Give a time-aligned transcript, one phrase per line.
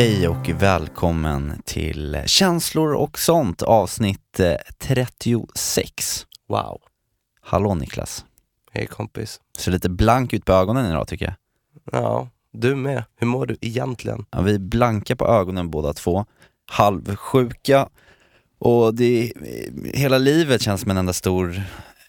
[0.00, 6.26] Hej och välkommen till Känslor och sånt avsnitt eh, 36.
[6.48, 6.80] Wow.
[7.40, 8.24] Hallå Niklas.
[8.72, 9.40] Hej kompis.
[9.58, 11.34] Ser lite blank ut på ögonen idag tycker jag.
[12.02, 13.04] Ja, du med.
[13.16, 14.26] Hur mår du egentligen?
[14.30, 16.24] Ja, vi är blanka på ögonen båda två,
[16.66, 17.88] halvsjuka
[18.58, 19.32] och det,
[19.94, 21.62] hela livet känns som en enda stor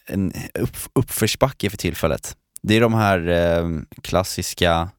[0.06, 2.36] en upp, uppförsbacke för tillfället.
[2.62, 3.68] Det är de här eh,
[4.02, 4.90] klassiska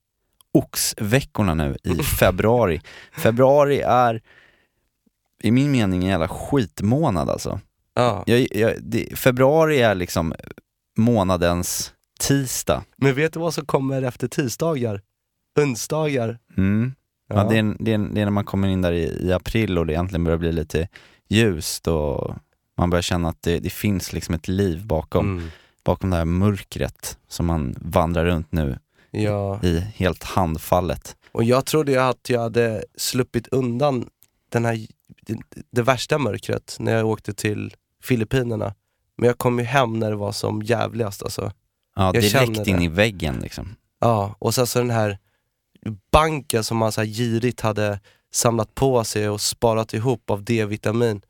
[0.53, 2.81] oxveckorna nu i februari.
[3.17, 4.21] Februari är
[5.43, 7.59] i min mening en jävla skitmånad alltså.
[7.95, 8.23] Ja.
[8.27, 10.33] Jag, jag, det, februari är liksom
[10.97, 12.83] månadens tisdag.
[12.97, 15.01] Men vet du vad som kommer efter tisdagar?
[15.59, 16.39] Onsdagar.
[16.57, 16.93] Mm.
[17.29, 17.43] Ja.
[17.49, 19.85] det, är, det, är, det är när man kommer in där i, i april och
[19.85, 20.87] det egentligen börjar bli lite
[21.27, 22.35] ljust och
[22.77, 25.49] man börjar känna att det, det finns liksom ett liv bakom, Mm.
[25.83, 28.79] bakom det här mörkret som man vandrar runt nu
[29.21, 29.59] Ja.
[29.63, 31.15] i helt handfallet.
[31.31, 34.09] Och jag trodde ju att jag hade sluppit undan
[34.49, 34.87] den här,
[35.21, 35.37] det,
[35.71, 38.73] det värsta mörkret när jag åkte till Filippinerna.
[39.17, 41.51] Men jag kom ju hem när det var som jävligast alltså.
[41.95, 42.71] Ja, Jag direkt det.
[42.71, 43.75] in i väggen liksom.
[43.99, 45.17] Ja, och sen så den här
[46.11, 47.99] banken som man så här girigt hade
[48.33, 51.21] samlat på sig och sparat ihop av D-vitamin.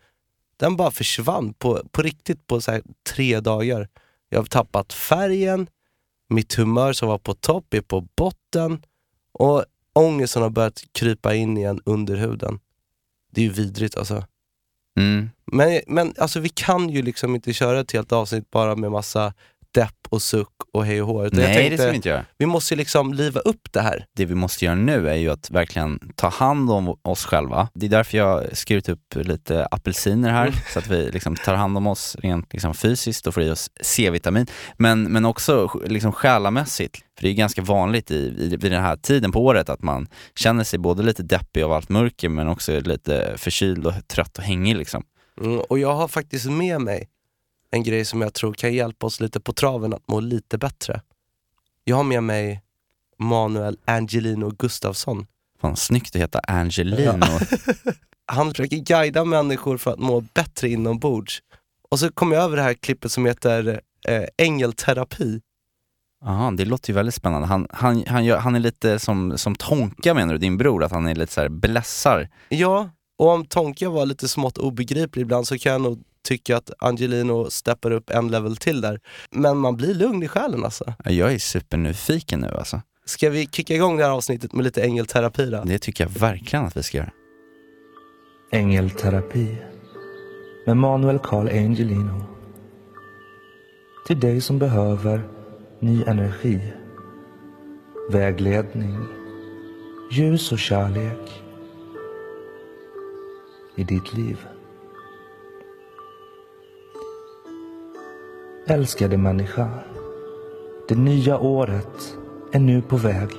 [0.57, 2.81] Den bara försvann på, på riktigt på så
[3.15, 3.87] tre dagar.
[4.29, 5.67] Jag har tappat färgen,
[6.33, 8.85] mitt humör som var på topp är på botten
[9.33, 12.59] och ångesten har börjat krypa in igen under huden.
[13.31, 14.23] Det är ju vidrigt alltså.
[14.99, 15.29] Mm.
[15.45, 19.33] Men, men alltså vi kan ju liksom inte köra ett helt avsnitt bara med massa
[19.73, 21.25] depp och suck och hej och hå.
[21.25, 22.25] utan Nej, tänkte, det ska vi inte göra.
[22.37, 24.05] vi måste ju liksom liva upp det här.
[24.15, 27.69] Det vi måste göra nu är ju att verkligen ta hand om oss själva.
[27.73, 30.59] Det är därför jag har skurit upp lite apelsiner här, Mm.
[30.73, 33.69] så att vi liksom tar hand om oss rent liksom fysiskt och får i oss
[33.81, 34.47] C-vitamin.
[34.77, 36.97] Men, men också liksom själamässigt.
[37.17, 40.07] För det är ganska vanligt i, i, vid den här tiden på året att man
[40.35, 44.43] känner sig både lite deppig av allt mörker men också lite förkyld och trött och
[44.43, 45.03] hängig liksom.
[45.41, 47.07] Mm, och jag har faktiskt med mig
[47.73, 51.01] en grej som jag tror kan hjälpa oss lite på traven att må lite bättre.
[51.83, 52.61] Jag har med mig
[53.19, 55.25] Manuel Angelino Gustafsson.
[55.61, 57.25] Fan snyggt att heta Angelino.
[58.25, 61.41] Han försöker guida människor för att må bättre inombords.
[61.89, 65.41] Och så kom jag över det här klippet som heter eh, Ängelterapi.
[66.25, 67.47] Jaha, det låter ju väldigt spännande.
[67.47, 70.83] Han, han, han, gör, han är lite som, som Tonka menar du, din bror?
[70.83, 72.29] Att han är lite så här blässar?
[72.49, 76.71] Ja, och om Tonka var lite smått obegriplig ibland så kan jag nog tycka att
[76.79, 78.99] Angelino steppar upp en level till där.
[79.31, 80.93] Men man blir lugn i själen alltså.
[81.05, 82.81] Ja, Jag är supernyfiken nu alltså.
[83.05, 85.63] Ska vi kicka igång det här avsnittet med lite ängelterapi då?
[85.65, 87.11] Det tycker jag verkligen att vi ska göra.
[88.51, 89.57] Ängelterapi
[90.65, 92.23] med Manuel Carl Angelino.
[94.07, 95.21] Till dig som behöver
[95.79, 96.73] ny energi,
[98.11, 98.97] vägledning,
[100.11, 101.42] ljus och kärlek
[103.75, 104.47] i ditt liv.
[108.67, 109.69] Älskade människa,
[110.87, 112.17] det nya året
[112.51, 113.29] är nu på väg.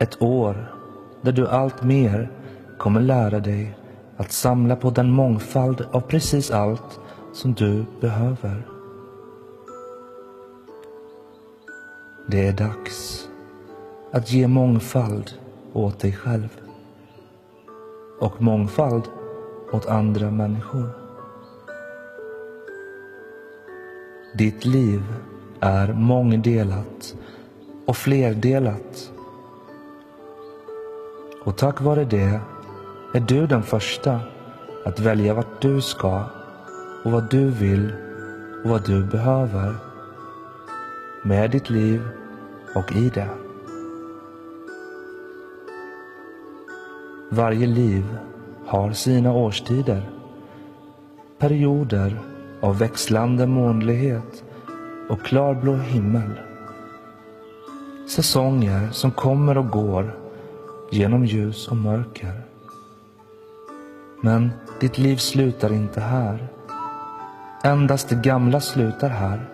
[0.00, 0.74] Ett år
[1.22, 2.30] där du allt mer
[2.78, 3.78] kommer lära dig
[4.16, 7.00] att samla på den mångfald av precis allt
[7.32, 8.66] som du behöver.
[12.28, 13.28] Det är dags
[14.12, 15.30] att ge mångfald
[15.72, 16.65] åt dig själv
[18.18, 19.02] och mångfald
[19.72, 20.90] åt andra människor.
[24.34, 25.02] Ditt liv
[25.60, 27.16] är mångdelat
[27.86, 29.12] och flerdelat.
[31.44, 32.40] Och tack vare det
[33.14, 34.20] är du den första
[34.84, 36.24] att välja vart du ska
[37.04, 37.92] och vad du vill
[38.64, 39.74] och vad du behöver
[41.22, 42.08] med ditt liv
[42.74, 43.45] och i det.
[47.30, 48.18] Varje liv
[48.66, 50.10] har sina årstider.
[51.38, 52.20] Perioder
[52.60, 54.44] av växlande månlighet
[55.08, 56.30] och klarblå himmel.
[58.08, 60.16] Säsonger som kommer och går
[60.90, 62.42] genom ljus och mörker.
[64.22, 64.50] Men
[64.80, 66.48] ditt liv slutar inte här.
[67.64, 69.50] Endast det gamla slutar här.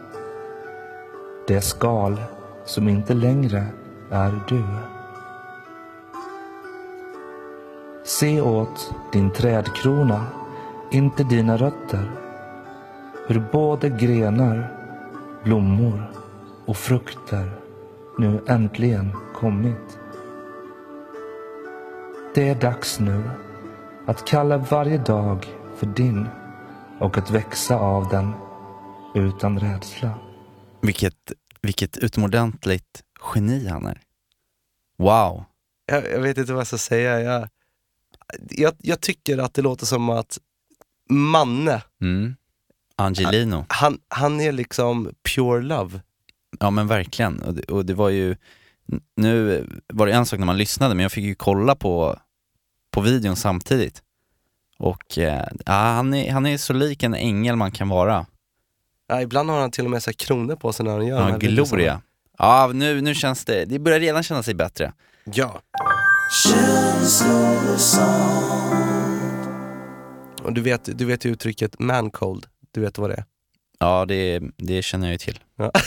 [1.46, 2.20] Det skal
[2.64, 3.66] som inte längre
[4.10, 4.91] är du.
[8.22, 10.26] Se åt din trädkrona,
[10.90, 12.10] inte dina rötter.
[13.28, 14.72] Hur både grenar,
[15.44, 16.12] blommor
[16.66, 17.52] och frukter
[18.18, 19.98] nu äntligen kommit.
[22.34, 23.30] Det är dags nu
[24.06, 25.46] att kalla varje dag
[25.76, 26.26] för din
[27.00, 28.32] och att växa av den
[29.14, 30.10] utan rädsla.
[30.80, 31.32] Vilket,
[31.62, 33.02] vilket utomordentligt
[33.34, 34.00] geni han är.
[34.98, 35.44] Wow.
[35.86, 37.20] Jag, jag vet inte vad jag ska säga.
[37.20, 37.48] Jag,
[38.50, 40.38] jag, jag tycker att det låter som att
[41.10, 42.34] Manne, Mm.
[42.96, 43.64] Angelino.
[43.68, 46.00] han, han är liksom pure love.
[46.60, 47.42] Ja men verkligen.
[47.42, 48.36] Och det, och det var ju,
[49.16, 52.18] nu var det en sak när man lyssnade men jag fick ju kolla på,
[52.90, 54.02] på videon samtidigt.
[54.78, 58.26] Och eh, han, är, han är så lik en ängel man kan vara.
[59.06, 61.16] Ja, ibland har han till och med så här kronor på sig när han gör
[61.20, 61.76] Ja, här videosarna.
[61.78, 62.02] Gloria.
[62.38, 64.92] Ja, nu, nu känns det, det börjar redan känna sig bättre.
[65.24, 65.60] Ja.
[70.42, 73.24] Och du vet, du vet ju uttrycket man cold, du vet vad det är?
[73.78, 75.40] Ja, det, det känner jag ju till.
[75.56, 75.70] Ja.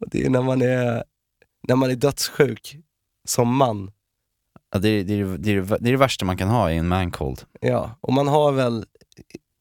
[0.00, 1.04] Och det är när man är,
[1.68, 2.76] när man är dödssjuk
[3.28, 3.90] som man.
[4.72, 6.76] Ja, det, är- det, är- det, är- det är det värsta man kan ha i
[6.76, 7.42] en man cold.
[7.60, 8.84] Ja, och man har väl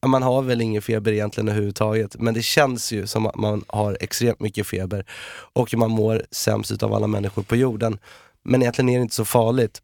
[0.05, 3.97] man har väl ingen feber egentligen överhuvudtaget, men det känns ju som att man har
[4.01, 5.05] extremt mycket feber
[5.53, 7.99] och man mår sämst utav alla människor på jorden.
[8.47, 9.81] Men egentligen är det inte så farligt.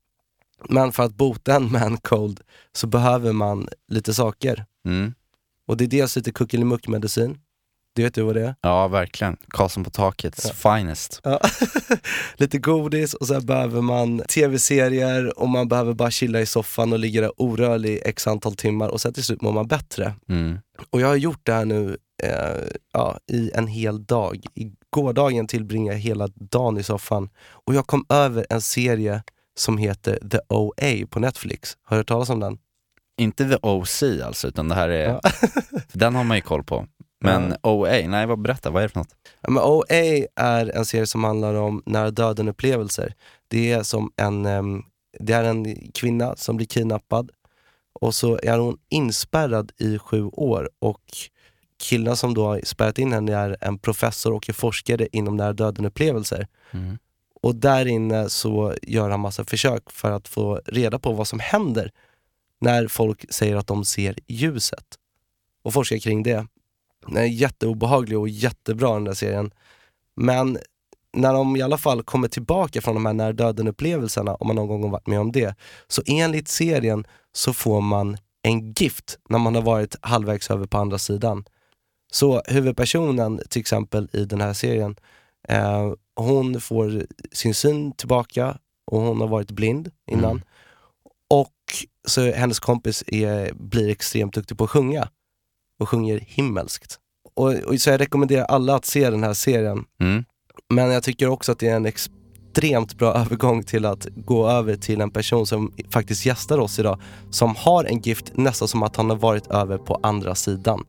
[0.70, 2.42] Men för att bota en man cold
[2.74, 4.66] så behöver man lite saker.
[4.86, 5.14] Mm.
[5.68, 7.38] Och det är dels lite kuckelimuck-medicin.
[7.96, 8.56] Det vet du vad det är?
[8.62, 9.38] Ja, verkligen.
[9.48, 11.22] Karlsson på takets finest.
[11.24, 11.40] Ja.
[12.36, 17.00] lite godis och sen behöver man tv-serier och man behöver bara chilla i soffan och
[17.00, 20.14] ligga där orörlig x antal timmar och sen till slut mår man bättre.
[20.30, 20.60] Mm.
[20.90, 22.64] Och jag har gjort det här nu eh,
[22.94, 24.46] ja, i en hel dag.
[24.56, 27.30] I gårdagen tillbringade jag hela dagen i soffan
[27.66, 29.24] och jag kom över en serie
[29.58, 31.78] som heter The OA på Netflix.
[31.84, 32.58] Har du hört talas om den?
[33.18, 35.22] Inte the OC alltså, utan det här är, Ja.
[35.94, 36.88] den har man ju koll på.
[37.24, 39.16] Men OA, nej vad berätta, vad är det för något?
[39.42, 43.14] Ja, men OA är en serie som handlar om nära döden-upplevelser.
[43.48, 44.44] Det är som en,
[45.20, 47.32] det är en kvinna som blir kidnappad
[47.94, 51.02] och så är hon inspärrad i sju år och
[51.84, 55.54] killen som då har spärrat in henne är en professor och en forskare inom nära
[55.54, 56.48] döden-upplevelser.
[56.72, 56.98] Mm.
[57.42, 61.40] Och där inne så gör han massa försök för att få reda på vad som
[61.40, 61.92] händer
[62.62, 64.86] när folk säger att de ser ljuset.
[65.64, 66.48] Och forskar kring det.
[67.08, 69.52] Den är jätteobehaglig och jättebra den där serien.
[70.16, 70.58] Men
[71.14, 74.56] när de i alla fall kommer tillbaka från de här nära döden upplevelserna, om man
[74.56, 75.56] någon gång varit med om det,
[75.88, 80.78] så enligt serien så får man en gift när man har varit halvvägs över på
[80.78, 81.46] andra sidan.
[82.12, 84.96] Så huvudpersonen till exempel i den här serien,
[85.48, 90.32] eh, hon får sin syn tillbaka och hon har varit blind innan.
[90.32, 90.44] Mm.
[91.30, 91.54] Och
[92.08, 95.10] så hennes kompis är, blir extremt duktig på att sjunga
[95.84, 96.98] och sjunger himmelskt.
[97.36, 99.86] Och, och så jag rekommenderar alla att se den här serien.
[100.02, 100.24] Mm.
[100.70, 104.76] Men jag tycker också att det är en extremt bra övergång till att gå över
[104.76, 108.96] till en person som faktiskt gästar oss idag, som har en gift nästan som att
[108.96, 110.84] han har varit över på andra sidan.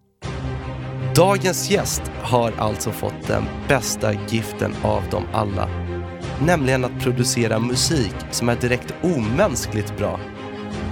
[1.17, 5.69] Dagens gäst har alltså fått den bästa giften av dem alla.
[6.47, 10.21] Nämligen att producera musik som är direkt omänskligt bra.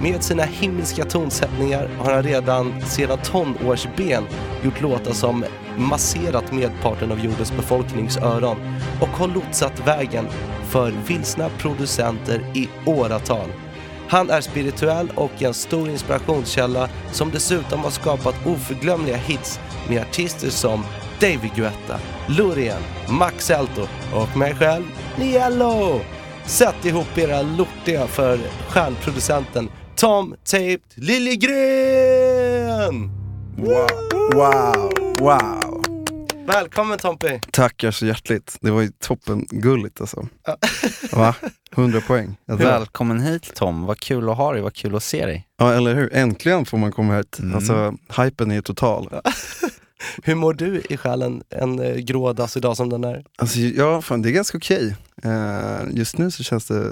[0.03, 4.23] Med sina himmelska tonsättningar har han redan sedan tonårsben
[4.63, 5.45] gjort låtar som
[5.77, 8.57] masserat medparten av jordens befolknings öron
[9.01, 10.27] och har lotsat vägen
[10.69, 13.49] för vilsna producenter i åratal.
[14.07, 20.49] Han är spirituell och en stor inspirationskälla som dessutom har skapat oförglömliga hits med artister
[20.49, 20.83] som
[21.19, 24.83] David Guetta, Loreen, Max Elto och mig själv,
[25.17, 26.01] Niello.
[26.45, 29.69] Sätt ihop era lortiga för stjärnproducenten
[30.03, 31.51] Tom Taped Liljegren!
[33.57, 33.87] Wow,
[34.33, 35.83] wow, wow.
[36.47, 37.39] Välkommen Tompi!
[37.51, 38.57] Tackar så hjärtligt.
[38.61, 40.27] Det var ju toppen gulligt alltså.
[41.11, 41.35] Va?
[41.75, 42.37] 100 poäng.
[42.45, 45.47] Det- Välkommen hit Tom, vad kul att ha dig, vad kul att se dig.
[45.57, 46.13] ja, eller hur?
[46.13, 47.39] Äntligen får man komma hit.
[47.39, 47.55] Mm.
[47.55, 47.93] Alltså,
[48.23, 49.09] hypen är ju total.
[50.23, 53.25] Hur mår du i själen en eh, grå dags idag som den är?
[53.37, 54.95] Alltså, ja, fan, det är ganska okej.
[55.23, 56.89] Eh, just nu så känns det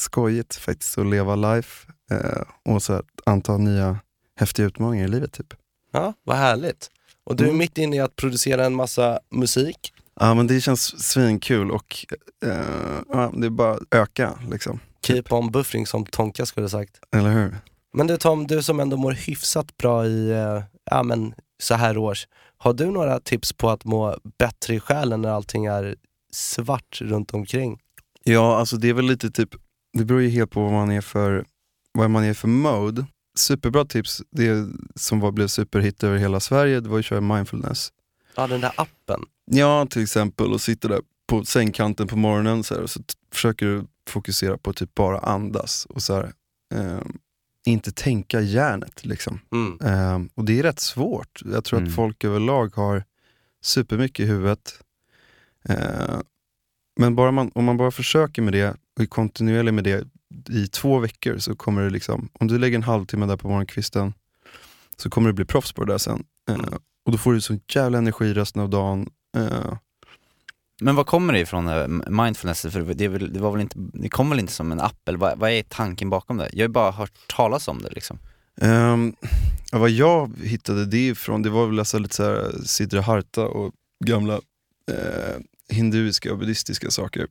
[0.00, 2.42] skojigt faktiskt att leva life eh,
[2.74, 3.98] och så här, anta nya
[4.38, 5.32] häftiga utmaningar i livet.
[5.32, 5.54] typ.
[5.92, 6.90] Ja, vad härligt.
[7.24, 7.58] Och du är Mm.
[7.58, 9.92] mitt inne i att producera en massa musik.
[10.20, 12.06] Ja, men det känns svinkul och
[12.44, 14.80] eh, ja, det är bara att öka liksom.
[15.06, 17.00] Keep on buffering som Tonka skulle sagt.
[17.16, 17.56] Eller hur?
[17.94, 21.98] Men du Tom, du som ändå mår hyfsat bra i, eh, ja men så här
[21.98, 22.28] års.
[22.58, 25.96] Har du några tips på att må bättre i själen när allting är
[26.32, 27.78] svart runt omkring.
[28.24, 29.48] Ja, alltså det är väl lite typ,
[29.98, 31.44] det beror ju helt på vad man är för,
[31.96, 33.06] vad man är för mode.
[33.36, 37.20] Superbra tips, det som var, blev superhit över hela Sverige, det var ju att köra
[37.20, 37.92] mindfulness.
[38.34, 39.20] Ja, den där appen.
[39.44, 43.00] Ja, till exempel och sitta där på sängkanten på morgonen så här, och så
[43.32, 46.32] försöker du fokusera på typ bara andas och så här,
[46.74, 47.00] eh,
[47.66, 49.04] inte tänka hjärnet.
[49.04, 49.40] Liksom.
[49.52, 49.78] Mm.
[49.80, 51.40] Eh, och det är rätt svårt.
[51.44, 51.88] Jag tror Mm.
[51.90, 53.04] att folk överlag har
[53.62, 54.80] supermycket i huvudet.
[55.68, 56.20] Eh,
[57.00, 60.04] men bara man, om man bara försöker med det och är kontinuerlig med det
[60.48, 64.14] i två veckor så kommer det liksom, om du lägger en halvtimme där på morgonkvisten
[64.96, 66.24] så kommer du bli proffs på det där sen.
[66.48, 66.74] Eh, Mm.
[67.06, 69.08] och då får du sån jävla energi resten av dagen.
[69.36, 69.72] Eh,
[70.80, 71.88] Men vad kommer det ifrån, eh,
[72.24, 72.62] mindfulness?
[72.62, 75.18] För det, väl, det, var väl inte, det kom väl inte som en app, eller
[75.18, 76.50] vad, vad är tanken bakom det?
[76.52, 78.18] Jag har ju bara hört talas om det liksom.
[79.70, 84.34] Ja, vad jag hittade det ifrån, det var väl alltså lite såhär Siddhartha och gamla
[84.92, 85.36] eh,
[85.68, 87.26] hinduiska och buddhistiska saker.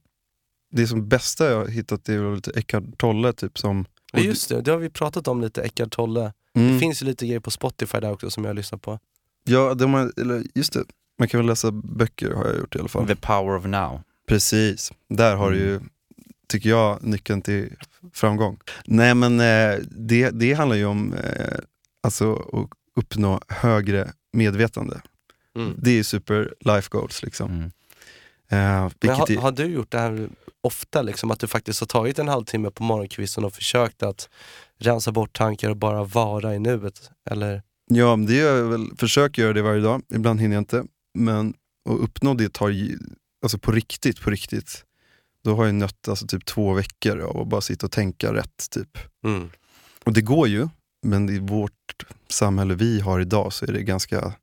[0.76, 3.86] Det som bästa jag har hittat det är väl lite Eckhart Tolle typ som...
[4.14, 6.34] Ja, just det, det har vi pratat om lite, Eckart Tolle.
[6.56, 6.74] Mm.
[6.74, 9.00] Det finns ju lite grejer på Spotify där också som jag lyssnar på.
[9.44, 10.84] Ja, de har, eller just det.
[11.20, 13.08] Man kan väl läsa böcker har jag gjort i alla fall.
[13.08, 14.02] The power of now.
[14.28, 15.80] Precis, där har du ju,
[16.48, 17.74] tycker jag, nyckeln till
[18.14, 18.60] framgång.
[18.86, 21.58] Nej men eh, det, det handlar ju om eh,
[22.04, 25.02] alltså, att uppnå högre medvetande.
[25.56, 25.74] Mm.
[25.78, 27.72] Det är super life goals liksom.
[28.50, 28.90] Mm.
[29.04, 30.30] Eh, har, har du gjort det här
[30.62, 34.30] ofta, liksom, att du faktiskt har tagit en halvtimme på morgonkvisten och försökt att
[34.78, 37.12] rensa bort tankar och bara vara i nuet?
[37.30, 37.62] Eller?
[37.88, 40.84] Ja, det gör jag väl, försöker göra det varje dag, ibland hinner jag inte.
[41.14, 41.54] Men
[41.90, 42.74] att uppnå det tar
[43.42, 44.86] alltså på riktigt, på riktigt.
[45.44, 48.70] Då har jag nött alltså typ två veckor av att bara sitta och tänka rätt
[48.72, 48.98] typ.
[49.24, 49.50] Mm.
[50.04, 50.68] Och det går ju,
[51.04, 51.72] men i vårt
[52.30, 54.34] samhälle vi har idag så är det ganska,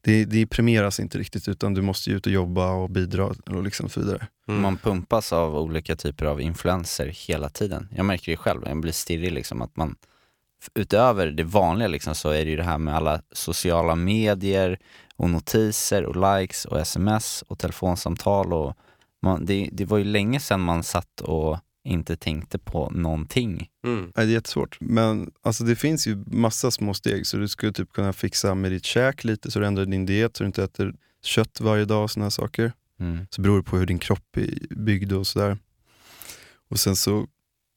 [0.00, 3.62] det, det premieras inte riktigt utan du måste ju ut och jobba och bidra och
[3.62, 4.26] liksom så vidare.
[4.48, 4.62] Mm.
[4.62, 7.88] Man pumpas av olika typer av influenser hela tiden.
[7.96, 9.96] Jag märker det själv, jag blir stirrig liksom att man
[10.74, 14.78] utöver det vanliga liksom så är det ju det här med alla sociala medier
[15.16, 18.76] och notiser och likes och sms och telefonsamtal och
[19.22, 23.68] man, det, det var ju länge sedan man satt och inte tänkte på någonting.
[23.84, 24.00] Mm.
[24.16, 24.76] Nej, det är jättesvårt.
[24.80, 28.72] Men alltså, det finns ju massa små steg så du skulle typ kunna fixa med
[28.72, 32.04] ditt käk lite så du ändrar din diet så du inte äter kött varje dag
[32.04, 32.72] och här saker.
[33.00, 33.26] Mm.
[33.30, 35.58] Så beror det på hur din kropp är byggd och sådär.
[36.70, 37.26] Och sen så,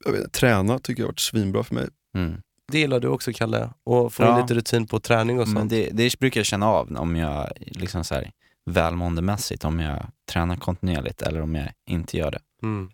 [0.05, 1.87] jag vet, träna tycker jag har varit svinbra för mig.
[2.15, 2.41] Mm.
[2.71, 4.41] Det gillar du också Kalle, och få Ja.
[4.41, 5.69] lite rutin på träning och Men sånt.
[5.69, 8.31] det, det brukar jag känna av om jag liksom så här
[8.65, 12.39] välmåendemässigt, om jag tränar kontinuerligt eller om jag inte gör det.
[12.63, 12.89] Mm.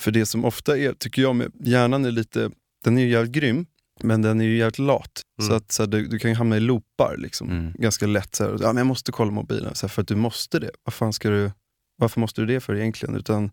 [0.00, 2.50] För det som ofta är, tycker jag, med hjärnan är lite,
[2.84, 3.66] den är ju jävligt grym,
[4.02, 5.22] men den är ju jävligt lat.
[5.40, 5.48] Mm.
[5.48, 7.50] Så att så här, du, du kan ju hamna i loopar liksom.
[7.50, 7.72] Mm.
[7.78, 8.34] ganska lätt.
[8.34, 10.70] Så här, ja, men jag måste kolla mobilen, så här, för att du måste det.
[10.84, 11.50] Vad fan ska du,
[11.96, 13.16] varför måste du det för egentligen?
[13.16, 13.50] Utan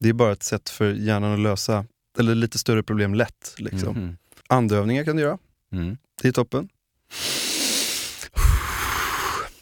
[0.00, 1.84] det är bara ett sätt för hjärnan att lösa
[2.18, 3.54] eller lite större problem lätt.
[3.58, 3.96] Liksom.
[3.96, 4.16] Mhm.
[4.48, 5.38] Andövningar kan du göra,
[5.72, 5.96] Mm.
[6.22, 6.68] det är toppen.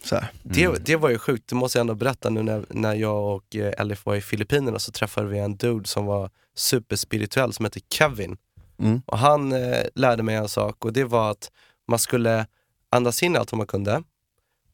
[0.05, 0.29] Så här.
[0.43, 0.79] Det, Mm.
[0.85, 3.81] det var ju sjukt, det måste jag ändå berätta nu när, när jag och eh,
[3.81, 8.37] Elif var i Filippinerna så träffade vi en dude som var superspirituell som hette Kevin.
[8.79, 9.03] Mm.
[9.07, 11.51] Och han eh, lärde mig en sak och det var att
[11.89, 12.47] man skulle
[12.91, 14.03] andas in allt vad man kunde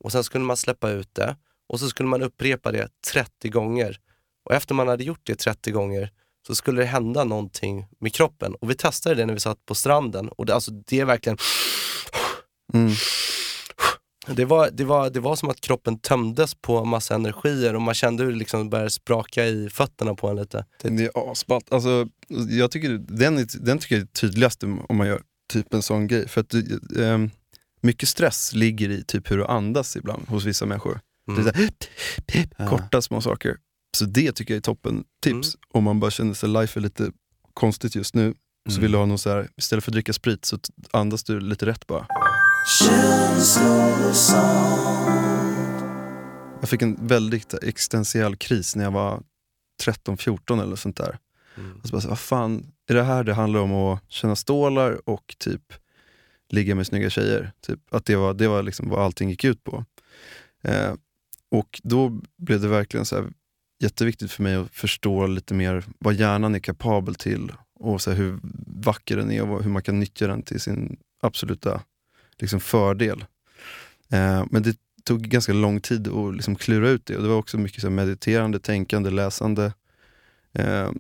[0.05, 1.37] och sen skulle man släppa ut det
[1.69, 3.99] och så skulle man upprepa det 30 gånger.
[4.45, 6.11] Och efter man hade gjort det 30 gånger
[6.47, 8.55] så skulle det hända någonting med kroppen.
[8.55, 11.39] Och vi testade det när vi satt på stranden och det, alltså, det är verkligen
[12.75, 12.93] Mm.
[14.27, 17.95] Det var, det, var, det var som att kroppen tömdes på massa energier och man
[17.95, 20.65] kände hur det liksom började spraka i fötterna på en lite.
[20.83, 21.73] Det är asballt.
[21.73, 22.09] Alltså,
[22.49, 25.23] jag tycker, den, är, den tycker jag är tydligast om man gör
[25.53, 26.29] typ en sån grej.
[26.29, 26.55] För att
[26.99, 27.31] ehm,
[27.81, 31.01] mycket stress ligger i typ hur du andas ibland hos vissa människor.
[31.29, 31.45] Mm.
[31.45, 31.71] Det är så här,
[32.59, 32.69] Ja.
[32.69, 33.57] korta små saker.
[33.97, 35.57] Så det tycker jag är toppen tips.
[35.75, 37.11] Om man bara känner sig life är lite
[37.55, 38.35] konstigt just nu.
[38.69, 38.83] Så Mm.
[38.83, 40.59] vill du ha någon så här, istället för att dricka sprit så
[40.91, 42.07] andas du lite rätt bara.
[46.61, 49.23] Jag fick en väldigt existentiell kris när jag var
[49.85, 51.19] 13-14 eller sånt där.
[51.57, 51.81] Mm.
[51.81, 55.09] Och så bara, så, vad fan, är det här det handlar om att känna stålar
[55.09, 55.73] och typ
[56.49, 57.53] ligga med snygga tjejer?
[57.61, 59.85] Typ, att det var, det var liksom vad allting gick ut på.
[60.63, 60.95] Eh,
[61.51, 63.29] och då blev det verkligen så här,
[63.83, 68.19] jätteviktigt för mig att förstå lite mer vad hjärnan är kapabel till och så här,
[68.19, 71.83] hur vacker den är och hur man kan nyttja den till sin absoluta
[72.41, 73.25] liksom, fördel.
[74.13, 77.37] Eh, men det tog ganska lång tid att liksom, klura ut det och det var
[77.37, 79.73] också mycket så här, mediterande, tänkande, läsande.
[80.53, 80.91] Eh,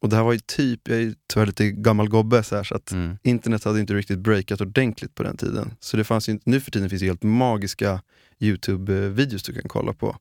[0.00, 2.74] och det här var ju typ, jag är tyvärr lite gammal gobbe så, här, så
[2.74, 3.18] att Mm.
[3.22, 5.74] internet hade inte riktigt breakat ordentligt på den tiden.
[5.80, 8.02] Så det fanns ju inte, nu för tiden finns det helt magiska
[8.38, 10.16] YouTube-videos du kan kolla på.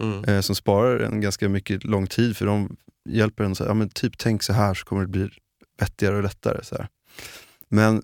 [0.00, 0.24] Mm.
[0.24, 2.76] eh, som sparar en ganska mycket lång tid för de
[3.08, 5.28] hjälper en att ja, men typ tänk så här så kommer det bli
[5.80, 6.64] vettigare och lättare.
[6.64, 6.88] Så här.
[7.68, 8.02] Men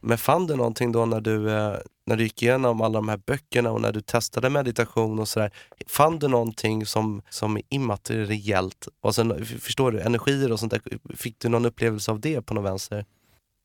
[0.00, 1.74] Men fann du någonting då när du, eh,
[2.06, 5.50] när du gick igenom alla de här böckerna och när du testade meditation och sådär.
[5.86, 8.88] Fann du någonting som, som är immateriellt?
[9.02, 10.00] Alltså, f- förstår du?
[10.00, 10.80] Energier och sånt där.
[11.16, 13.04] Fick du någon upplevelse av det på något vänster?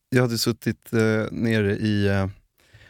[0.09, 0.99] jag hade suttit eh,
[1.31, 2.27] nere i eh,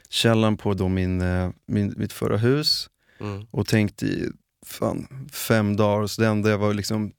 [0.09, 2.87] källaren på då min, eh, min, mitt förra hus
[3.19, 3.45] Mm.
[3.51, 4.29] och tänkt i
[4.65, 6.07] fan, fem dagar.
[6.07, 7.11] Så det enda jag var liksom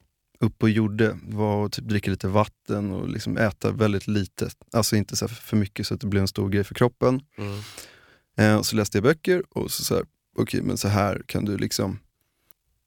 [0.42, 4.48] uppe och gjorde var att typ dricka lite vatten och liksom äta väldigt lite.
[4.72, 7.20] Alltså inte så här för mycket så att det blev en stor grej för kroppen.
[7.38, 7.58] Mm.
[8.36, 10.02] Eh, och så läste jag böcker och så sa
[10.38, 11.98] okej men så här kan du liksom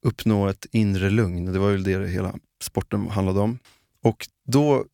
[0.05, 1.45] uppnå ett inre lugn.
[1.53, 3.59] Det var ju det hela sporten handlade om.
[4.03, 4.85] Och då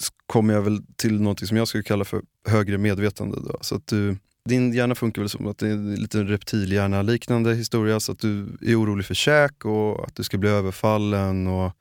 [0.00, 3.36] s- kom jag väl till något som jag skulle kalla för högre medvetande.
[3.40, 3.58] Då.
[3.60, 8.00] Så att du, din hjärna funkar väl som att det är en liten reptilhjärna-liknande historia.
[8.00, 11.72] Så att du är orolig för käk och att du ska bli överfallen och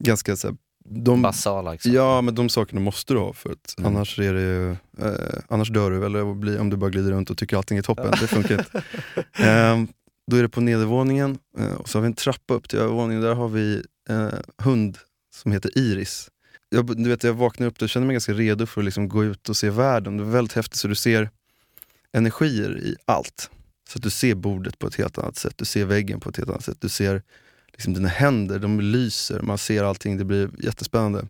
[0.00, 1.92] ganska så här, de, Basala liksom.
[1.92, 3.96] Ja, men de sakerna måste du ha för att Mm.
[3.96, 7.30] annars, är det, ju, eh, annars dör du eller blir, om du bara glider runt
[7.30, 8.10] och tycker allting är toppen.
[8.20, 8.82] Det funkar inte.
[9.44, 9.88] Ehm,
[10.30, 13.22] då är det på nedervåningen eh, och så har vi en trappa upp till övervåningen.
[13.22, 14.28] Där har vi eh,
[14.58, 14.98] hund
[15.34, 16.28] som heter Iris.
[16.68, 19.24] Jag, du vet, jag vaknade upp och kände mig ganska redo för att liksom gå
[19.24, 20.16] ut och se världen.
[20.16, 21.30] Det var väldigt häftigt så du ser
[22.12, 23.50] energier i allt.
[23.88, 26.36] Så att du ser bordet på ett helt annat sätt, du ser väggen på ett
[26.36, 26.76] helt annat sätt.
[26.80, 27.22] Du ser
[27.80, 31.28] liksom dina händer, de lyser, man ser allting, det blir jättespännande.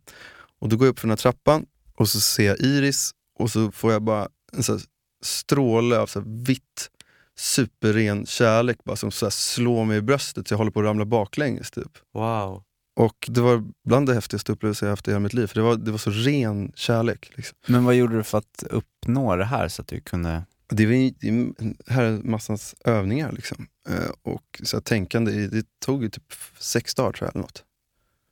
[0.58, 1.66] Och då går jag upp för den här trappan
[1.96, 4.78] och så ser jag Iris och så får jag bara en så
[5.22, 6.90] stråle av så vitt,
[7.38, 11.04] superren kärlek bara, som så slår mig i bröstet så jag håller på att ramla
[11.04, 11.70] baklänges.
[11.70, 11.98] Typ.
[12.14, 12.62] Wow.
[12.96, 15.62] Och det var bland det häftigaste upplevelser jag haft i hela mitt liv, för det
[15.62, 17.32] var, det var så ren kärlek.
[17.34, 17.58] Liksom.
[17.66, 20.44] Men vad gjorde du för att uppnå det här så att du kunde...
[20.70, 23.66] Det, var, det är- här är massans övningar liksom.
[23.88, 27.64] Eh, och så här, tänkande, det tog ju typ sex dagar tror jag eller något.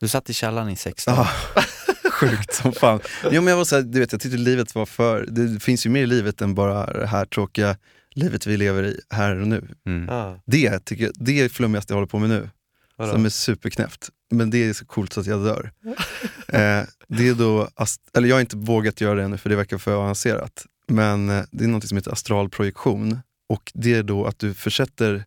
[0.00, 1.20] Du satt i källaren i sex dagar.
[1.54, 1.62] Ah,
[2.10, 3.00] sjukt som fan.
[3.24, 5.26] Jo, men jag, var så här, du vet, jag tyckte livet var för...
[5.30, 7.76] Det finns ju mer i livet än bara det här tråkiga
[8.10, 9.68] livet vi lever i här och nu.
[9.86, 10.08] Mm.
[10.08, 10.40] Ja.
[10.46, 12.50] Det, tycker jag, det är flummigaste jag håller på med nu.
[12.96, 13.12] Vadå?
[13.12, 14.08] Som är superknäppt.
[14.30, 15.72] Men det är så coolt så att jag dör.
[16.48, 17.68] eh, det är då,
[18.16, 20.66] eller jag har inte vågat göra det ännu för det verkar för avancerat.
[20.88, 23.18] Men eh, det är något som heter astralprojektion.
[23.48, 25.24] Och det är då att du försätter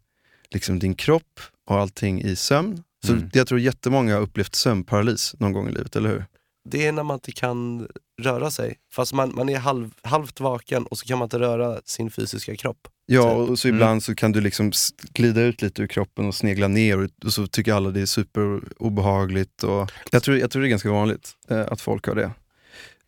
[0.52, 2.84] liksom din kropp och allting i sömn.
[3.06, 3.30] Så Mm.
[3.34, 6.26] jag tror jättemånga har upplevt sömnparalys någon gång i livet, eller hur?
[6.69, 7.88] Det är när man inte kan
[8.21, 8.76] röra sig.
[8.93, 12.56] Fast man, man är halv, halvt vaken och så kan man inte röra sin fysiska
[12.56, 12.88] kropp.
[13.06, 13.50] Ja, Typ.
[13.50, 13.76] och så Mm.
[13.78, 14.71] ibland så kan du liksom
[15.13, 18.06] glida ut lite ur kroppen och snegla ner och, och så tycker alla det är
[18.06, 19.63] superobehagligt.
[19.63, 22.32] Och jag, tror, jag tror det är ganska vanligt eh, att folk har det.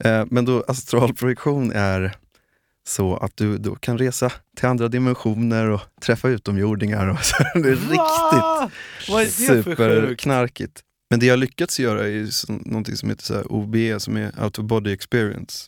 [0.10, 2.16] Eh, men då astralprojektion är
[2.88, 7.08] så att du då kan resa till andra dimensioner och träffa utomjordingar.
[7.08, 7.36] Och så.
[7.54, 9.66] Det är riktigt Vad är det för sjukt?
[9.68, 10.82] superknarkigt.
[11.10, 14.60] Men det jag lyckats göra är någonting som heter så här OBE, som är out
[14.60, 15.66] of body experience.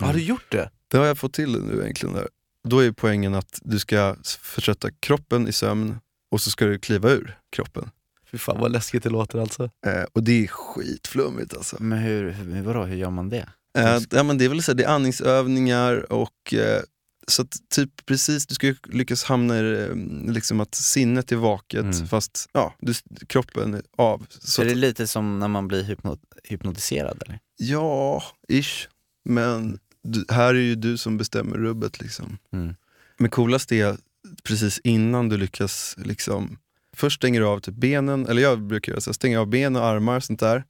[0.00, 0.70] Har du gjort det?
[0.90, 2.14] Det har jag fått till nu egentligen.
[2.14, 2.28] Där.
[2.68, 5.98] Då är poängen att du ska försätta kroppen i sömn
[6.30, 7.90] och så ska du kliva ur kroppen.
[8.30, 9.64] Fy fan vad läskigt det låter alltså.
[9.86, 11.76] Eh, och det är skitflummigt alltså.
[11.80, 13.48] Men hur, hur, vadå, hur gör man det?
[13.76, 16.82] Eh, ja, men det är väl så här, det är andningsövningar och eh,
[17.28, 19.96] så att typ precis, du ska lyckas hamna i eh,
[20.32, 22.06] liksom att sinnet är vaket Mm.
[22.06, 22.94] fast ja, du,
[23.26, 24.26] kroppen är av.
[24.28, 27.38] Så är att, det lite som när man blir hypno hypnotiserad eller?
[27.56, 28.88] Ja, ish.
[29.24, 32.38] Men du, här är ju du som bestämmer rubbet liksom.
[32.52, 32.74] Mm.
[33.18, 33.96] Men coolast är
[34.44, 36.58] precis innan du lyckas liksom
[36.96, 39.84] Först stänger du av typ benen, eller jag brukar göra så, stänger av ben och
[39.84, 40.64] armar och sånt där.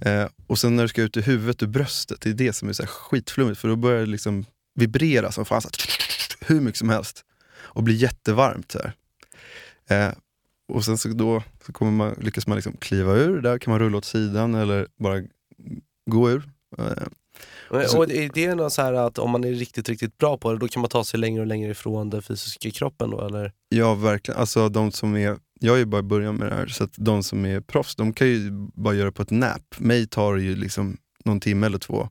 [0.00, 2.68] Eh, och sen när du ska ut i huvudet ur bröstet, det är det som
[2.68, 4.44] är så här skitflummigt för då börjar det liksom
[4.74, 7.24] vibrera som fan, så här, hur mycket som helst.
[7.56, 8.72] Och blir jättevarmt.
[8.72, 8.92] Så här.
[10.08, 10.14] Eh,
[10.72, 13.80] och sen så då så kommer man, lyckas man liksom kliva ur, där kan man
[13.80, 15.22] rulla åt sidan eller bara
[16.10, 16.42] gå ur.
[16.78, 16.84] Eh,
[17.70, 20.38] Men, Så- och är det något så här att om man är riktigt, riktigt bra
[20.38, 23.26] på det, då kan man ta sig längre och längre ifrån den fysiska kroppen då
[23.26, 23.52] eller?
[23.68, 24.40] Ja, verkligen.
[24.40, 26.92] Alltså de som är, jag är ju bara i början med det här, så att
[26.96, 29.74] de som är proffs, de kan ju bara göra på ett nap.
[29.78, 32.08] Mig tar det ju liksom någon timme eller två.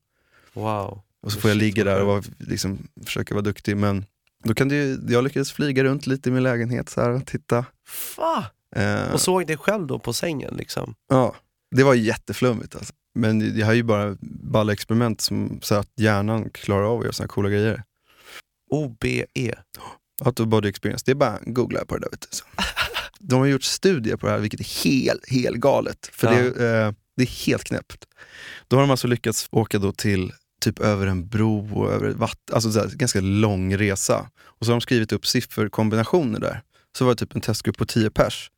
[0.53, 1.01] Wow.
[1.21, 3.77] Och så får jag ligga där och vara, liksom, försöka vara duktig.
[3.77, 4.05] Men
[4.43, 7.65] då kan ju, jag lyckades flyga runt lite i min lägenhet så här och titta.
[7.87, 8.45] Fa!
[8.75, 10.95] Eh, Och såg dig själv då på sängen liksom?
[11.09, 11.35] ja,
[11.75, 12.93] det var jätteflummigt alltså.
[13.15, 17.13] Men jag har ju bara balla experiment som, så att hjärnan klarar av att göra
[17.13, 17.83] såna här coola grejer.
[18.69, 19.25] OBE.
[20.25, 22.09] Out of body experience, det är bara googla på det där.
[22.11, 22.63] Vet du.
[23.27, 26.09] De har gjort studier på det här, vilket är helt, helt galet.
[26.13, 28.05] För det, är, eh, det är helt knäppt.
[28.67, 32.15] Då har de alltså lyckats åka då till typ över en bro och över ett
[32.15, 34.29] vatten, alltså så här, ganska lång resa.
[34.37, 36.61] Och så har de skrivit upp sifferkombinationer där.
[36.97, 38.51] Så var det typ en testgrupp på 10 pers.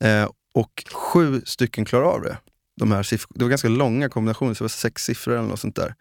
[0.00, 2.36] Eh, och sju stycken klarar av det.
[2.76, 5.76] De här det var ganska långa kombinationer, så det var sex siffror eller något sånt
[5.76, 5.94] där.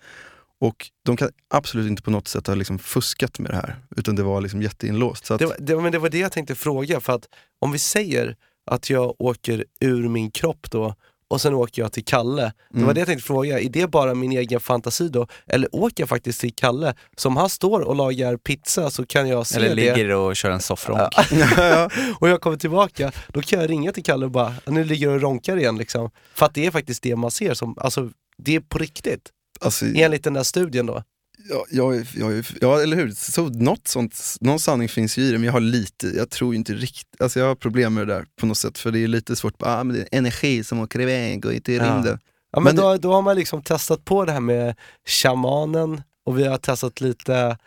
[0.63, 4.15] Och de kan absolut inte på något sätt ha liksom fuskat med det här, utan
[4.15, 5.25] det var liksom jätteinlåst.
[5.25, 7.25] Så att, Det var, det, men det var det jag tänkte fråga, för att
[7.59, 8.35] om vi säger
[8.71, 10.95] att jag åker ur min kropp då
[11.27, 12.41] och sen åker jag till Kalle.
[12.41, 12.93] Det var Mm.
[12.93, 15.27] det jag tänkte fråga, är det bara min egen fantasi då?
[15.47, 16.93] Eller åker jag faktiskt till Kalle?
[17.17, 19.75] Så om han står och lagar pizza så kan jag se Eller det.
[19.75, 21.13] ligger och kör en soffronk.
[21.31, 21.89] Ja.
[22.19, 25.13] och jag kommer tillbaka, då kan jag ringa till Kalle och bara, nu ligger du
[25.15, 26.09] och ronkar igen liksom.
[26.33, 29.29] För att det är faktiskt det man ser som, alltså det är på riktigt.
[29.63, 31.03] Alltså, Enligt den där studien då.
[31.49, 33.11] ja, jag, är- jag, ja, eller hur?
[33.11, 36.55] Så något sånt, någon sanning finns ju i det, men jag har lite, jag tror
[36.55, 39.07] inte riktigt, alltså jag har problem med det där på något sätt, för det är
[39.07, 41.83] lite svårt, ah, men det är energi som åker iväg och ut i Ja.
[41.95, 42.19] rymden.
[42.51, 44.75] Ja, men Men då, då har man liksom testat på det här med
[45.07, 47.57] shamanen och vi har testat lite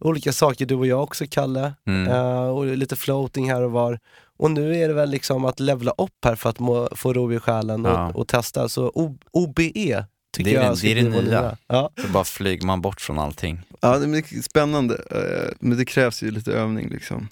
[0.00, 2.08] olika saker, du och jag också Kalle, Mm.
[2.12, 3.98] Eh, och lite floating här och var.
[4.38, 7.32] Och nu är det väl liksom att levla upp här för att må, få ro
[7.32, 8.10] i själen och, Ja.
[8.14, 8.68] och testa.
[8.68, 10.04] Så O- OBE
[10.36, 11.56] tycker Det är jag det- det är det nya.
[11.66, 11.90] Ja.
[12.02, 13.60] Så bara flyger man bort från allting.
[13.80, 17.28] Ja, det är mycket spännande, eh, men det krävs ju lite övning liksom.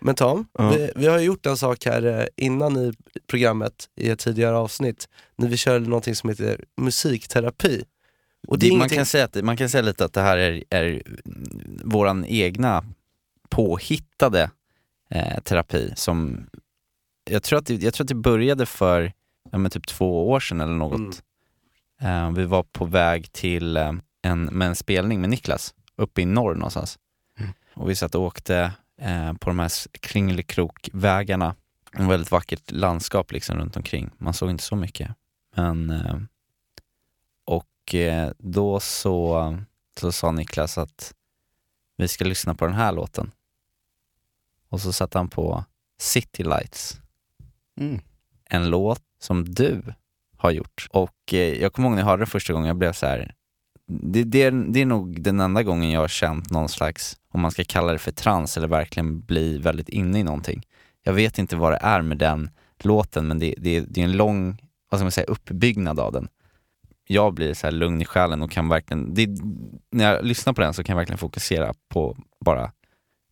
[0.00, 0.70] Men Tom, Ja.
[0.70, 2.92] vi, vi har ju gjort en sak här eh, innan i
[3.26, 7.84] programmet, i ett tidigare avsnitt, när vi körde någonting som heter musikterapi.
[8.48, 10.38] Och det det, man, ingenting- kan säga att, man kan säga lite att det här
[10.38, 11.02] är, är
[11.84, 12.84] våran egna
[13.50, 14.50] påhittade
[15.10, 16.46] eh, terapi som
[17.30, 19.12] jag tror, att det, jag tror att det började för
[19.52, 20.98] ja, men typ två år sedan eller något.
[20.98, 21.12] Mm.
[22.02, 26.24] Eh, vi var på väg till eh, en, med en spelning med Niklas uppe i
[26.24, 26.98] norr någonstans.
[27.38, 27.52] Mm.
[27.74, 31.54] Och vi satt och åkte eh, på de här kringelikrokvägarna.
[31.92, 34.10] En väldigt vackert landskap liksom runt omkring.
[34.18, 35.10] Man såg inte så mycket.
[35.56, 36.28] Men,
[37.44, 37.94] och
[38.38, 39.58] då så,
[40.00, 41.14] så sa Niklas att
[41.96, 43.30] vi ska lyssna på den här låten.
[44.68, 45.64] Och så satte han på
[45.98, 47.00] City Lights
[47.80, 48.00] Mm.
[48.44, 49.94] en låt som du
[50.42, 50.86] har gjort.
[50.90, 53.34] Och eh, jag kommer ihåg när jag hörde den första gången, jag blev så här.
[53.88, 57.40] Det, det, är, det är nog den enda gången jag har känt någon slags, om
[57.40, 60.66] man ska kalla det för trans eller verkligen bli väldigt inne i någonting.
[61.02, 62.50] Jag vet inte vad det är med den
[62.82, 64.58] låten, men det, det, det är en lång,
[64.90, 66.28] vad ska man säga, uppbyggnad av den.
[67.06, 69.28] Jag blir så här lugn i själen och kan verkligen, det,
[69.90, 72.72] när jag lyssnar på den så kan jag verkligen fokusera på bara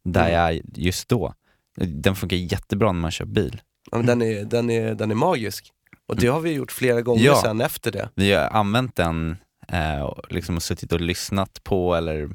[0.05, 0.33] där Mm.
[0.35, 1.35] jag är just då.
[1.77, 3.61] Den funkar jättebra när man kör bil.
[3.91, 5.73] Ja, men den, är, den, är, den är magisk.
[6.11, 7.41] Och det har vi gjort flera gånger Ja.
[7.45, 8.09] sen efter det.
[8.15, 9.37] Vi har använt den
[9.69, 12.31] eh, och liksom suttit och lyssnat på eller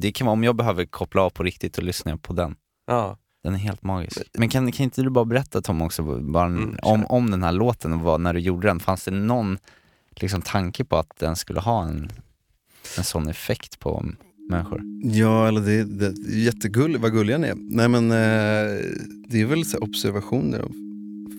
[0.00, 2.54] det kan vara om jag behöver koppla av på riktigt och lyssna på den.
[2.86, 3.18] Ja.
[3.44, 4.18] Den är helt magisk.
[4.38, 7.52] Men kan, kan inte du bara berätta Tom också bara, Mm, om, om den här
[7.52, 8.80] låten och vad, när du gjorde den?
[8.80, 9.58] Fanns det någon
[10.10, 12.10] liksom, tanke på att den skulle ha en,
[12.98, 14.04] en sån effekt på
[14.50, 14.82] människor?
[15.02, 17.54] Ja, eller det, det, det är jättegulligt, vad gulliga ni är.
[17.56, 18.80] Nej men eh,
[19.28, 20.64] det är väl så observationer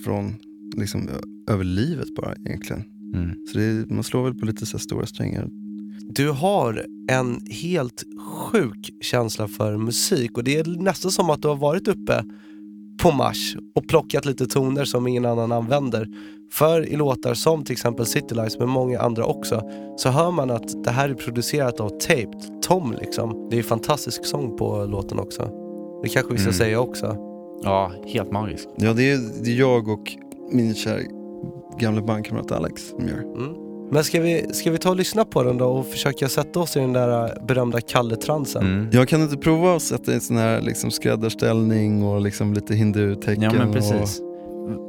[0.05, 0.35] från,
[0.77, 1.09] liksom,
[1.49, 2.83] över livet bara egentligen.
[3.15, 3.29] Mm.
[3.51, 5.49] Så det, man slår väl på lite så stora strängar.
[6.09, 11.47] Du har en helt sjuk känsla för musik och det är nästan som att du
[11.47, 12.23] har varit uppe
[13.01, 16.07] på Mars och plockat lite toner som ingen annan använder.
[16.51, 19.61] För i låtar som till exempel City Lights, men många andra också,
[19.97, 23.47] så hör man att det här är producerat av Taped, Tom liksom.
[23.51, 25.51] Det är fantastisk sång på låten också.
[26.03, 26.57] Det kanske vi ska Mm.
[26.57, 27.15] säga också.
[27.63, 28.67] Ja, helt magisk.
[28.77, 30.07] Ja, det är, det är jag och
[30.51, 30.99] min kära
[31.79, 33.19] gamla bandkamrat Alex som gör.
[33.19, 33.69] Mm.
[33.91, 36.77] Men ska vi, ska vi ta och lyssna på den då och försöka sätta oss
[36.77, 38.61] i den där berömda Kalle-transen?
[38.61, 38.89] Mm.
[38.91, 43.43] Jag kan inte prova att sätta en sån här liksom skräddarställning och liksom lite hindu-tecken.
[43.43, 44.21] Ja men Och, precis.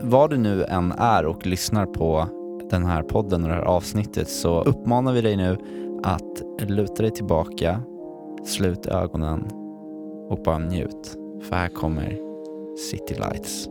[0.03, 2.29] Vad du nu än är och lyssnar på
[2.70, 5.57] den här podden och det här avsnittet så uppmanar vi dig nu
[6.03, 7.83] att luta dig tillbaka,
[8.44, 9.44] slut ögonen
[10.29, 11.16] och bara njut.
[11.42, 12.18] För här kommer
[12.90, 13.68] City Lights.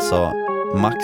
[0.00, 0.32] Alltså
[0.76, 0.96] Max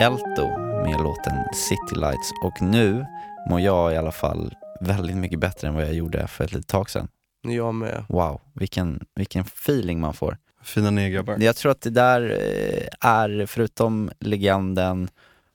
[0.00, 3.06] Elto med låten City Lights och nu
[3.50, 6.68] mår jag i alla fall väldigt mycket bättre än vad jag gjorde för ett litet
[6.68, 7.08] tag sedan.
[7.42, 8.04] Jag med.
[8.08, 10.38] Wow, vilken, vilken feeling man får.
[10.62, 11.36] Fina nya grabbar.
[11.40, 15.08] Jag tror att det där eh, är, förutom legenden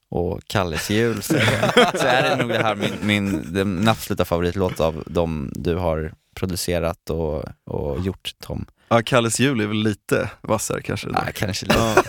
[0.10, 1.34] och Kalles jul, så,
[1.94, 6.14] så är det nog det här min, min den absoluta favoritlåt av de du har
[6.36, 8.66] producerat och, och gjort Tom.
[8.90, 11.10] Ja, Kalles jul är väl lite vassare kanske.
[11.14, 12.04] Ja, kanske lite.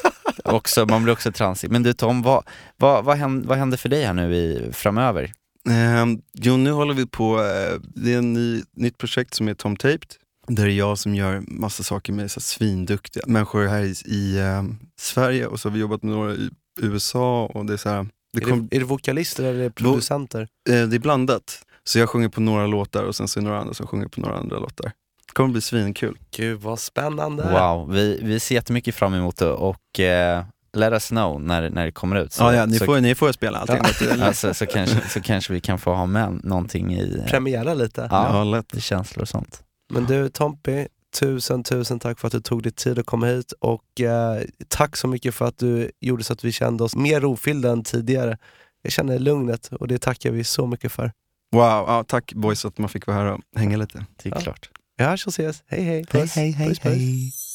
[0.54, 1.70] Också, man blir också transig.
[1.70, 2.44] Men du Tom, vad,
[2.76, 5.32] vad, vad, händer, vad händer för dig här nu i, framöver?
[5.70, 9.54] Ehm, jo, nu håller vi på, eh, det är ett ny, nytt projekt som är
[9.54, 10.14] Tom Taped.
[10.46, 14.38] Där det är jag som gör massa saker med så svinduktiga människor här i, i
[14.38, 14.62] eh,
[15.00, 18.06] Sverige och så har vi jobbat med några i USA och det är så här,
[18.32, 20.48] det, Är, kom, det, är det vokalister eller är det producenter?
[20.70, 21.62] eh, det är blandat.
[21.84, 24.08] Så jag sjunger på några låtar och sen så är det några andra som sjunger
[24.08, 24.92] på några andra låtar.
[25.38, 26.18] Kommer bli svinkul.
[26.37, 27.42] Gud vad spännande.
[27.42, 31.85] Wow, vi, vi ser jättemycket fram emot det och eh, let us know när, när
[31.85, 32.33] det kommer ut.
[32.33, 33.81] Så, Ja, ja, ni, så, får, ni får spela allting.
[34.18, 34.24] Ja.
[34.27, 38.09] alltså, så, kanske, så kanske vi kan få ha med någonting i eh, Premiera lite.
[38.11, 38.74] ja, lätt.
[38.74, 39.62] i känslor och sånt.
[39.92, 40.88] Men du Tompi,
[41.20, 44.96] tusen tusen tack för att du tog dig tid att komma hit och eh, tack
[44.96, 48.38] så mycket för att du gjorde så att vi kände oss mer rofyllda än tidigare.
[48.83, 51.12] Jag känner lugnet och det tackar vi så mycket för.
[51.53, 54.07] Wow, ja, tack boys att man fick vara här och hänga lite.
[54.22, 54.40] Det är Ja.
[54.40, 54.70] klart.
[54.98, 55.62] Vi hörs och ses.
[55.66, 56.04] Hej hej.
[56.06, 56.34] Puss.
[56.34, 57.54] puss, puss.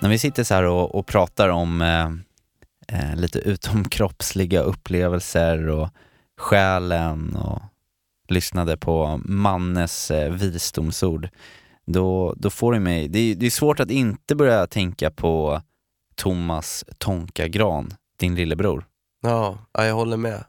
[0.00, 2.10] När vi sitter så här och, och pratar om eh,
[3.00, 5.88] eh, lite utomkroppsliga upplevelser och
[6.38, 7.62] själen och
[8.28, 11.28] lyssnade på Mannes eh, visdomsord,
[11.86, 15.62] då, då får det mig, det, är- det är svårt att inte börja tänka på
[16.14, 18.84] Thomas Tonka Gran, din lillebror.
[19.22, 20.44] Ja, jag håller med.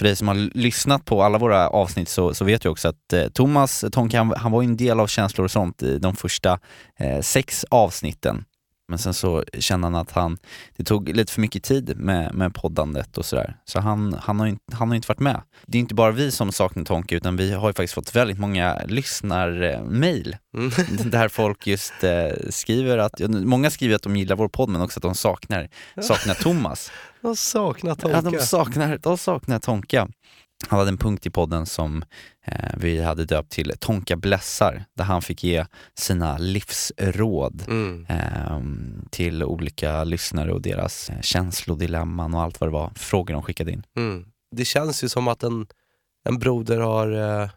[0.00, 3.12] För dig som har lyssnat på alla våra avsnitt så, så vet jag också att
[3.12, 6.16] eh, Thomas Tonka, han, han var ju en del av känslor och sånt i de
[6.16, 6.58] första
[6.98, 8.44] eh, sex avsnitten.
[8.88, 10.38] Men sen så kände han att han,
[10.76, 13.56] det tog lite för mycket tid med, med poddandet och sådär.
[13.64, 15.40] Så han, han, har inte- han har inte varit med.
[15.66, 18.38] Det är inte bara vi som saknar Tonka utan vi har ju faktiskt fått väldigt
[18.38, 20.70] många lyssnarmail Mm.
[21.10, 24.98] där folk just eh, skriver att, många skriver att de gillar vår podd men också
[24.98, 25.68] att de saknar,
[26.02, 26.90] saknar Thomas.
[27.22, 28.16] De saknar Tonka.
[28.16, 30.08] Ja, de saknar, de saknar Tonka.
[30.68, 32.04] Han hade en punkt i podden som
[32.44, 35.66] eh, vi hade döpt till Tonka blässar, där han fick ge
[35.98, 38.06] sina livsråd Mm.
[38.08, 38.60] eh,
[39.10, 43.82] till olika lyssnare och deras känslodilemman och allt vad det var, frågor de skickade in.
[43.96, 44.24] Mm.
[44.56, 45.66] Det känns ju som att en,
[46.28, 47.48] en broder har, eh,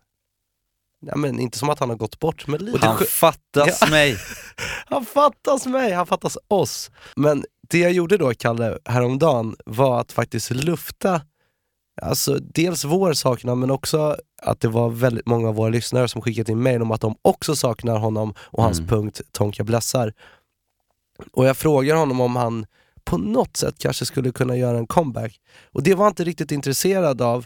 [1.06, 3.88] ja, men inte som att han har gått bort, men lite Han fattas Ja.
[3.89, 4.17] mig!
[4.86, 6.91] Han fattas mig, han fattas oss.
[7.15, 11.21] Men det jag gjorde då, Kalle, häromdagen var att faktiskt lufta
[12.02, 16.21] Alltså dels vår saknad men också att det var väldigt många av våra lyssnare som
[16.21, 18.89] skickat in mejl om att de också saknar honom och hans Mm.
[18.89, 20.13] punkt Tonka blässar.
[21.32, 22.65] Och jag frågar honom om han
[23.04, 25.39] på något sätt kanske skulle kunna göra en comeback.
[25.71, 27.45] Och det var han inte riktigt intresserad av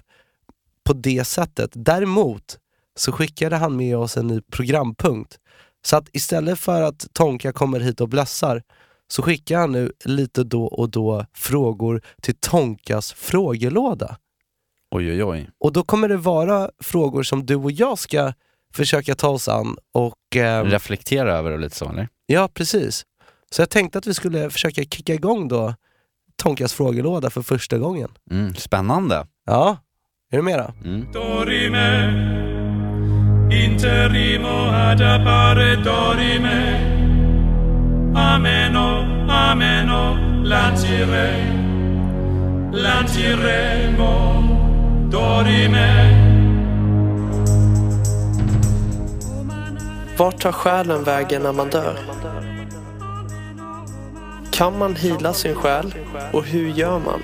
[0.83, 1.71] på det sättet.
[1.73, 2.57] Däremot
[2.95, 5.39] så skickade han med oss en ny programpunkt.
[5.85, 8.63] Så att istället för att Tonka kommer hit och blässar
[9.07, 14.17] så skickar han nu lite då och då frågor till Tonkas frågelåda.
[14.91, 15.49] Oj oj oj.
[15.59, 18.33] Och då kommer det vara frågor som du och jag ska
[18.73, 20.35] försöka ta oss an och...
[20.35, 22.07] ehm, Reflektera över det lite så eller?
[22.25, 23.05] ja, precis.
[23.51, 25.73] Så jag tänkte att vi skulle försöka kicka igång då
[26.35, 28.09] Tonkas frågelåda för första gången.
[28.31, 29.27] Mm, spännande.
[29.45, 29.77] Ja,
[30.31, 30.89] är du med då?
[30.89, 31.11] Mm.
[31.11, 32.07] Dorime,
[39.47, 39.53] interimo ad appare dorime.
[39.53, 41.31] Ameno, ameno, lancire,
[42.71, 44.11] lanciremo,
[45.09, 46.15] dorime.
[50.17, 51.99] Vart tar själen vägen när man dör?
[54.51, 55.93] Kan man hila sin själ?
[56.31, 57.21] Och hur gör man?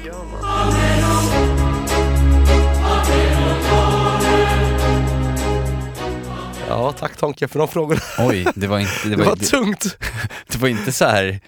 [6.68, 8.02] Ja, tack Tonka för de frågorna.
[8.20, 9.98] Oj, det var inte, det Det var, var det, tungt.
[10.48, 11.40] det var inte så här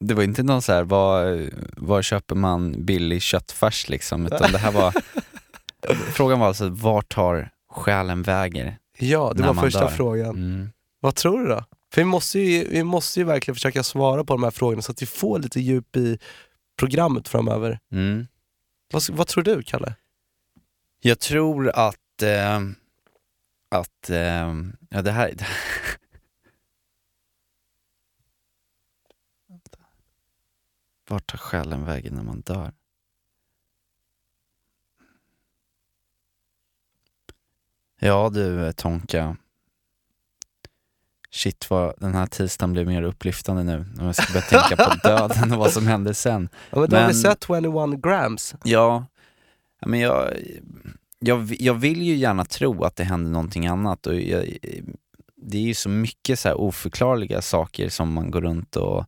[0.00, 4.58] det var inte någon så här, var, var köper man billig köttfärs liksom, utan det
[4.58, 4.94] här var
[6.12, 8.72] Frågan var alltså, vart tar själen vägen?
[8.98, 9.88] Ja, det var första dör.
[9.88, 10.30] frågan.
[10.30, 10.70] Mm.
[11.00, 11.64] Vad tror du då?
[11.92, 14.92] För vi måste, ju, vi måste ju verkligen försöka svara på de här frågorna så
[14.92, 16.18] att vi får lite djup i
[16.78, 17.78] programmet framöver.
[17.92, 18.26] Mm.
[18.92, 19.94] Vad, vad tror du, Kalle?
[21.00, 22.60] Jag tror att, eh,
[23.70, 24.54] att, eh,
[24.90, 25.34] ja det här,
[31.08, 32.72] Vart tar själen vägen när man dör?
[38.00, 39.36] Ja du Tonka.
[41.30, 43.86] Shit vad den här tisdagen blev mer upplyftande nu.
[43.96, 46.48] När jag ska börja tänka på döden och vad som hände sen.
[46.70, 48.54] Ja, men du har väl sett 21 grams?
[48.64, 49.06] Ja,
[49.86, 50.32] men jag,
[51.18, 54.58] jag, jag vill ju gärna tro att det händer någonting annat och jag,
[55.36, 59.04] det är ju så mycket så oförklarliga saker som man går runt och,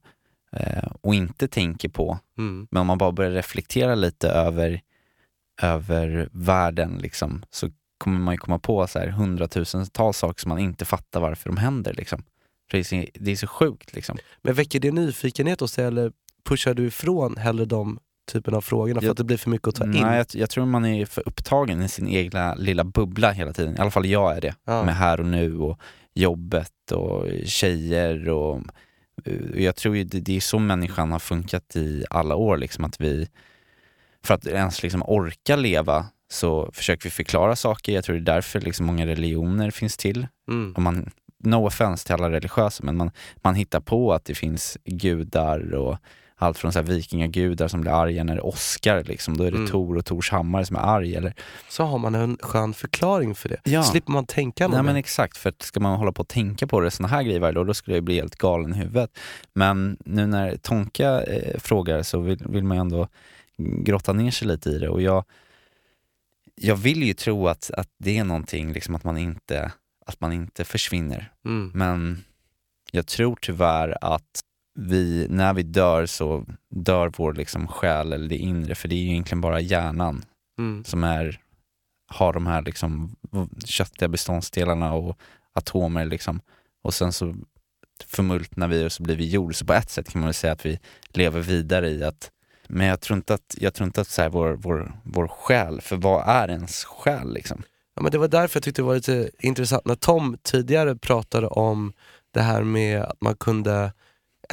[1.00, 2.18] och inte tänker på.
[2.38, 2.66] Mm.
[2.70, 4.80] Men om man bara börjar reflektera lite över,
[5.62, 10.58] över världen liksom, så kommer man ju komma på så här hundratusentals saker som man
[10.58, 11.94] inte fattar varför de händer.
[11.94, 12.22] Liksom.
[12.70, 13.94] Det, är så, det är så sjukt.
[13.94, 14.18] Liksom.
[14.42, 16.12] Men väcker det nyfikenhet hos dig eller
[16.48, 17.98] pushar du ifrån hellre de
[18.32, 19.90] typen av frågorna för Jag- att det blir för mycket att ta in?
[19.90, 23.76] Nej, jag, jag tror man är för upptagen i sin egna lilla bubbla hela tiden.
[23.76, 24.54] I alla fall jag är det.
[24.64, 24.84] Ja.
[24.84, 25.78] Med här och nu och
[26.14, 28.62] jobbet och tjejer och
[29.54, 33.00] jag tror ju det, det är så människan har funkat i alla år liksom att
[33.00, 33.28] vi
[34.24, 37.92] för att ens liksom orka leva så försöker vi förklara saker.
[37.92, 40.26] Jag tror det är därför liksom många religioner finns till.
[40.50, 40.72] Mm.
[40.72, 41.10] Och man,
[41.44, 45.98] no offense till alla religiösa, men man, man hittar på att det finns gudar och
[46.42, 49.36] allt från så här vikingagudar som blir arga när det åskar, liksom.
[49.36, 49.70] då är det Mm.
[49.70, 51.14] Tor och Tors hammare som är arg.
[51.16, 51.34] Eller,
[51.68, 53.60] Så har man en skön förklaring för det.
[53.64, 53.82] Ja.
[53.82, 56.66] Slipper man tänka något Nej men exakt, för att ska man hålla på och tänka
[56.66, 59.18] på det såna här grejer varje dag, då skulle jag bli helt galen i huvudet.
[59.52, 63.08] Men nu när Tonka eh, frågar så vill, vill man ju ändå
[63.58, 65.24] grotta ner sig lite i det och jag,
[66.54, 69.72] jag vill ju tro att, att det är någonting, liksom att man inte,
[70.06, 71.32] att man inte försvinner.
[71.44, 71.70] Mm.
[71.74, 72.24] Men
[72.92, 74.40] jag tror tyvärr att
[74.80, 79.02] vi, när vi dör så dör vår liksom själ eller det inre, för det är
[79.02, 80.24] ju egentligen bara hjärnan
[80.58, 80.84] Mm.
[80.84, 81.40] som är,
[82.06, 83.16] har de här liksom
[83.64, 85.18] köttiga beståndsdelarna och
[85.52, 86.40] atomer liksom.
[86.82, 87.34] Och sen så
[88.06, 89.54] förmultnar vi och så blir vi jord.
[89.54, 90.78] Så på ett sätt kan man säga att vi
[91.12, 92.30] lever vidare i att
[92.68, 95.80] men jag tror inte att, jag tror inte att så här, vår, vår, vår själ,
[95.80, 97.62] för vad är ens själ liksom?
[97.94, 101.46] Ja, men det var därför jag tyckte det var lite intressant när Tom tidigare pratade
[101.46, 101.92] om
[102.30, 103.92] det här med att man kunde,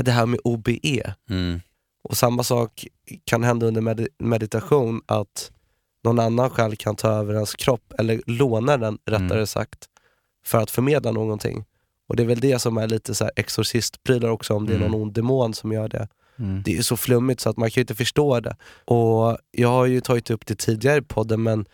[0.04, 1.14] det här med OBE.
[1.30, 1.60] Mm.
[2.04, 2.88] Och samma sak
[3.24, 5.52] kan hända under med meditation, att
[6.04, 9.48] någon annan själ kan ta över ens kropp, eller låna den rättare Mm.
[9.48, 9.86] sagt,
[10.46, 11.66] för att förmedla någonting.
[12.08, 14.78] Och det är väl det som är lite så här exorcistprylar också, om det är
[14.78, 14.92] Mm.
[14.92, 16.08] någon ond demon som gör det.
[16.40, 16.62] Mm.
[16.66, 18.56] Det är så flummigt så att man kan ju inte förstå det.
[18.86, 21.66] Och jag har ju tagit upp det tidigare i podden, men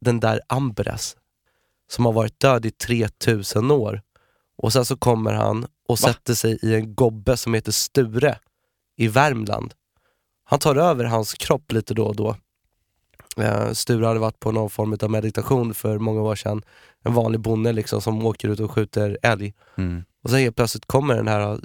[0.00, 1.16] den där Ambres,
[1.90, 4.02] som har varit död i 3000 år.
[4.58, 8.38] Och sen så kommer han och sätter sig i en gobbe som heter Sture
[8.96, 9.74] i Värmland.
[10.44, 12.36] Han tar över hans kropp lite då och då.
[13.36, 16.62] Eh, Sture hade varit på någon form av meditation för många år sedan.
[17.04, 19.54] En vanlig bonde liksom som åker ut och skjuter älg.
[19.76, 20.04] Mm.
[20.22, 21.60] Och sen helt plötsligt kommer den här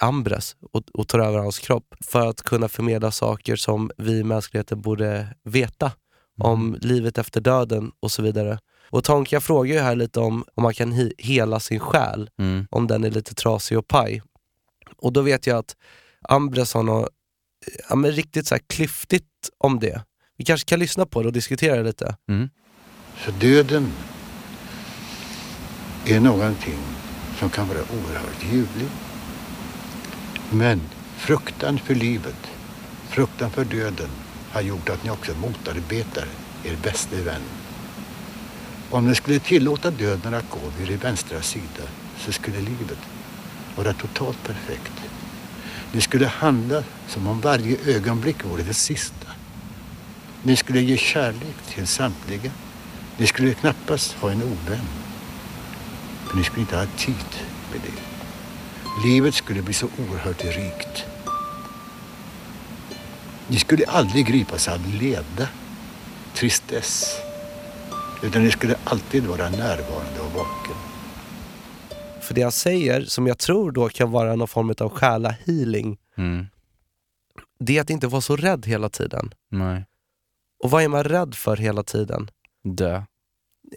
[0.00, 4.24] Ambres och, och tar över hans kropp för att kunna förmedla saker som vi i
[4.24, 5.92] mänskligheten borde veta
[6.40, 8.58] om livet efter döden och så vidare.
[8.92, 12.66] Och Tonka frågar ju här lite om om man kan he- hela sin själ, Mm.
[12.70, 14.22] om den är lite trasig och paj.
[14.96, 15.76] Och då vet jag att
[16.28, 17.08] Ambres har något
[17.88, 19.26] ja, men riktigt så här klyftigt
[19.58, 20.02] om det.
[20.36, 22.16] Vi kanske kan lyssna på det och diskutera det lite.
[22.28, 22.48] Mm.
[23.24, 23.92] Så döden
[26.06, 26.78] är någonting
[27.38, 28.88] som kan vara oerhört ljuvlig.
[30.50, 30.80] Men
[31.16, 32.46] fruktan för livet,
[33.08, 34.08] fruktan för döden
[34.50, 36.26] har gjort att ni också motarbetar
[36.64, 37.42] er bästa vän.
[38.92, 41.84] Om ni skulle tillåta döden att gå vid er vänstra sida
[42.18, 42.98] så skulle livet
[43.76, 44.92] vara totalt perfekt.
[45.92, 49.26] Ni skulle handla som om varje ögonblick vore det sista.
[50.42, 52.50] Ni skulle ge kärlek till samtliga.
[53.16, 54.88] Ni skulle knappast ha en ovän.
[56.26, 57.32] För ni skulle inte ha tid
[57.72, 58.02] med det.
[59.08, 61.04] Livet skulle bli så oerhört rikt.
[63.48, 65.48] Ni skulle aldrig gripas av leda,
[66.34, 67.16] tristess.
[68.22, 70.76] Utan ni skulle alltid vara närvarande och vaken.
[72.20, 76.46] För det han säger, som jag tror då kan vara någon form av själa-healing, Mm.
[77.58, 79.34] det är att inte vara så rädd hela tiden.
[79.50, 79.86] Nej.
[80.64, 82.30] Och vad är man rädd för hela tiden?
[82.64, 83.02] Dö.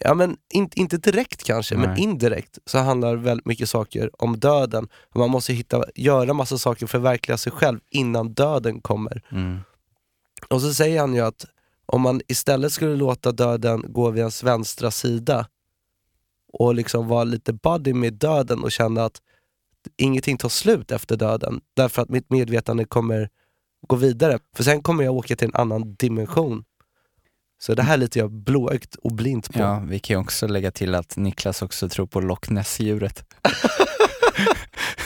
[0.02, 2.00] Ja men in, inte direkt kanske, men Nej.
[2.04, 4.88] indirekt så handlar väldigt mycket saker om döden.
[5.16, 9.22] Man måste hitta, göra massa saker för att förverkliga sig själv innan döden kommer.
[9.32, 9.60] Mm.
[10.50, 11.46] Och så säger han ju att
[11.86, 15.48] om man istället skulle låta döden gå vid ens vänstra sida
[16.54, 19.22] och liksom vara lite buddy med döden och känna att
[19.98, 23.30] ingenting tar slut efter döden därför att mitt medvetande kommer
[23.88, 24.40] gå vidare.
[24.56, 26.64] För sen kommer jag åka till en annan dimension.
[27.62, 29.60] Så det här är lite jag blåögt och blint på.
[29.60, 33.26] Ja, vi kan ju också lägga till att Niklas också tror på Loch Ness-djuret.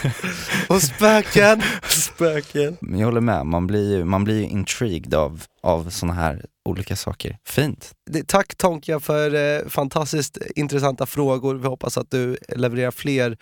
[0.70, 1.62] Och spöken!
[1.90, 2.78] spöken.
[2.82, 6.46] Men jag håller med, man blir ju, man blir ju intrigued av, av såna här
[6.66, 7.38] olika saker.
[7.46, 7.92] Fint.
[8.10, 11.56] Det- Tack Tonka för eh, fantastiskt intressanta frågor.
[11.56, 13.38] Vi hoppas att du levererar fler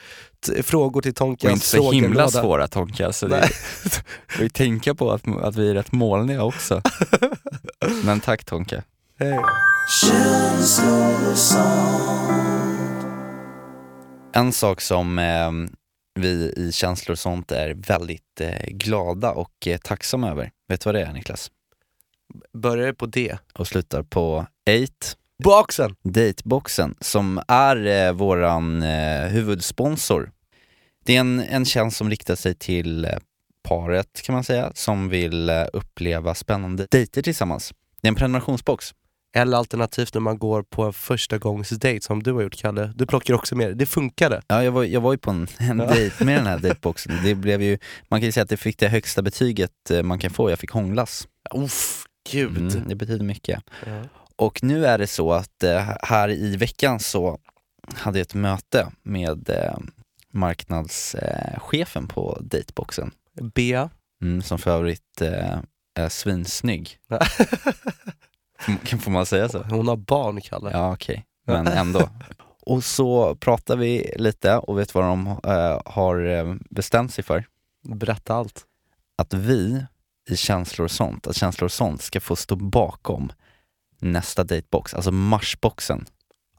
[0.47, 2.29] t- frågor till Tonkas Och inte så himla frågelåda.
[2.41, 3.49] svåra Tonka, så det,
[4.39, 6.81] vi tänka på att, att vi är rätt målniga också.
[8.03, 8.83] Men tack Tonka.
[9.19, 9.39] Hej.
[14.33, 15.51] En sak som eh,
[16.17, 20.87] vi i Känslor och sånt är väldigt eh, glada och eh, tacksamma över, vet du
[20.87, 21.51] vad det är Niklas?
[22.53, 23.37] Börjar på D.
[23.53, 24.47] Och slutar på 8
[25.43, 25.95] Boxen!
[26.03, 30.31] Dateboxen som är eh, våran eh, huvudsponsor.
[31.05, 33.11] Det är en, en tjänst som riktar sig till eh,
[33.63, 37.73] paret kan man säga, som vill eh, uppleva spännande dejter tillsammans.
[38.01, 38.93] Det är en prenumerationsbox.
[39.37, 42.93] Eller alternativt när man går på en första gångs dejt som du har gjort Kalle.
[42.95, 43.73] Du plockar också med det.
[43.73, 44.41] Det funkade.
[44.47, 45.85] Ja, jag var, jag var ju på en, en Ja.
[45.85, 47.19] dejt med den här dateboxen.
[47.23, 47.77] Det blev ju,
[48.07, 50.49] man kan ju säga att det fick det högsta betyget eh, man kan få.
[50.49, 51.27] Jag fick hånglas.
[51.55, 52.57] Uff, gud.
[52.57, 53.63] Mm, det betyder mycket.
[53.85, 54.03] Ja.
[54.35, 57.39] Och nu är det så att eh, här i veckan så
[57.95, 59.77] hade jag ett möte med eh,
[60.33, 63.11] marknadschefen på dateboxen.
[63.53, 63.89] Bea.
[64.21, 65.21] Mm, som för övrigt
[65.95, 66.97] är svinsnygg.
[68.99, 69.63] Får- man säga så?
[69.63, 70.71] Hon har barn Kalle.
[70.73, 72.09] Ja okej, men ändå.
[72.65, 77.45] Och så pratade vi lite och vet vad de eh, har eh, bestämt sig för?
[77.83, 78.65] Berätta allt.
[79.17, 79.85] Att vi
[80.29, 83.31] i Känslor och sånt, att Känslor och sånt ska få stå bakom
[83.99, 86.05] nästa datebox, alltså Marsboxen.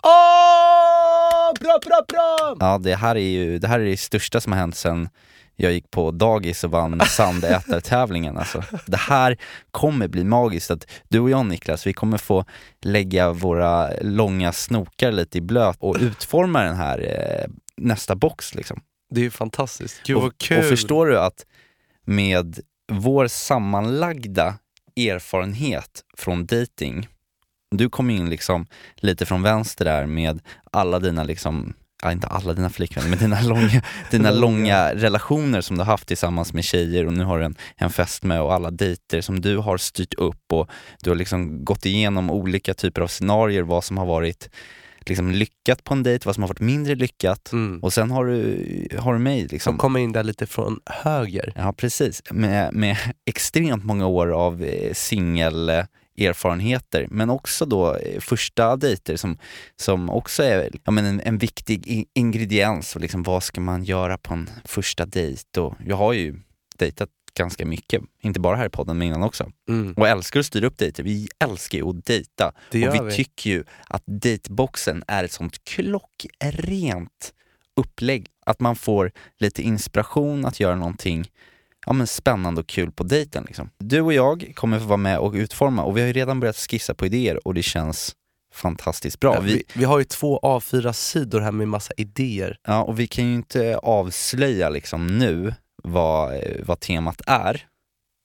[0.02, 1.52] Åh!
[1.60, 2.56] Bra, bra, bra!
[2.60, 5.08] Ja, det här är ju det här är det största som har hänt sen
[5.60, 8.64] jag gick på dagis och vann sandätartävlingen alltså.
[8.86, 9.36] Det här
[9.70, 12.44] kommer bli magiskt, att du och jag Niklas, vi kommer få
[12.80, 18.80] lägga våra långa snokar lite i blöt och utforma den här eh, nästa box liksom.
[19.10, 20.00] Det är ju fantastiskt.
[20.04, 20.58] Gud och, vad kul.
[20.58, 21.46] och förstår du att
[22.04, 22.58] med
[22.92, 24.54] vår sammanlagda
[24.96, 27.08] erfarenhet från dating,
[27.70, 30.40] du kom in liksom lite från vänster där med
[30.72, 35.76] alla dina liksom Ja, inte alla dina flickvänner, men dina långa, dina långa relationer som
[35.76, 38.54] du har haft tillsammans med tjejer och nu har du en, en fest med och
[38.54, 40.70] alla dejter som du har styrt upp och
[41.02, 44.50] du har liksom gått igenom olika typer av scenarier, vad som har varit
[45.06, 47.80] liksom lyckat på en dejt, vad som har varit mindre lyckat Mm.
[47.82, 49.72] och sen har du, har du mig liksom.
[49.72, 51.52] Som kommer in där lite från höger.
[51.56, 52.96] Ja precis, med, med
[53.26, 54.92] extremt många år av eh,
[56.18, 59.38] singelerfarenheter men också då eh, första dejter som,
[59.76, 62.96] som också är ja, men en, en viktig ingrediens.
[62.96, 65.60] Och liksom, vad ska man göra på en första dejt?
[65.60, 66.40] Och jag har ju
[66.78, 69.50] dejtat ganska mycket, inte bara här i podden men innan också.
[69.68, 69.94] Mm.
[69.96, 71.02] Och älskar att styra upp dejter.
[71.02, 72.52] Vi älskar ju att dejta.
[72.70, 73.12] Det och vi, vi.
[73.12, 77.32] tycker ju att dateboxen är ett sånt klockrent
[77.76, 78.26] upplägg.
[78.46, 81.30] Att man får lite inspiration att göra någonting
[81.86, 83.44] ja, men spännande och kul på dejten.
[83.46, 83.70] Liksom.
[83.78, 86.56] Du och jag kommer få vara med och utforma och vi har ju redan börjat
[86.56, 88.14] skissa på idéer och det känns
[88.54, 89.34] fantastiskt bra.
[89.34, 92.56] Ja, vi, vi, har ju två A4-sidor här med massa idéer.
[92.66, 97.66] ja, och vi kan ju inte avslöja liksom nu vad, vad temat är.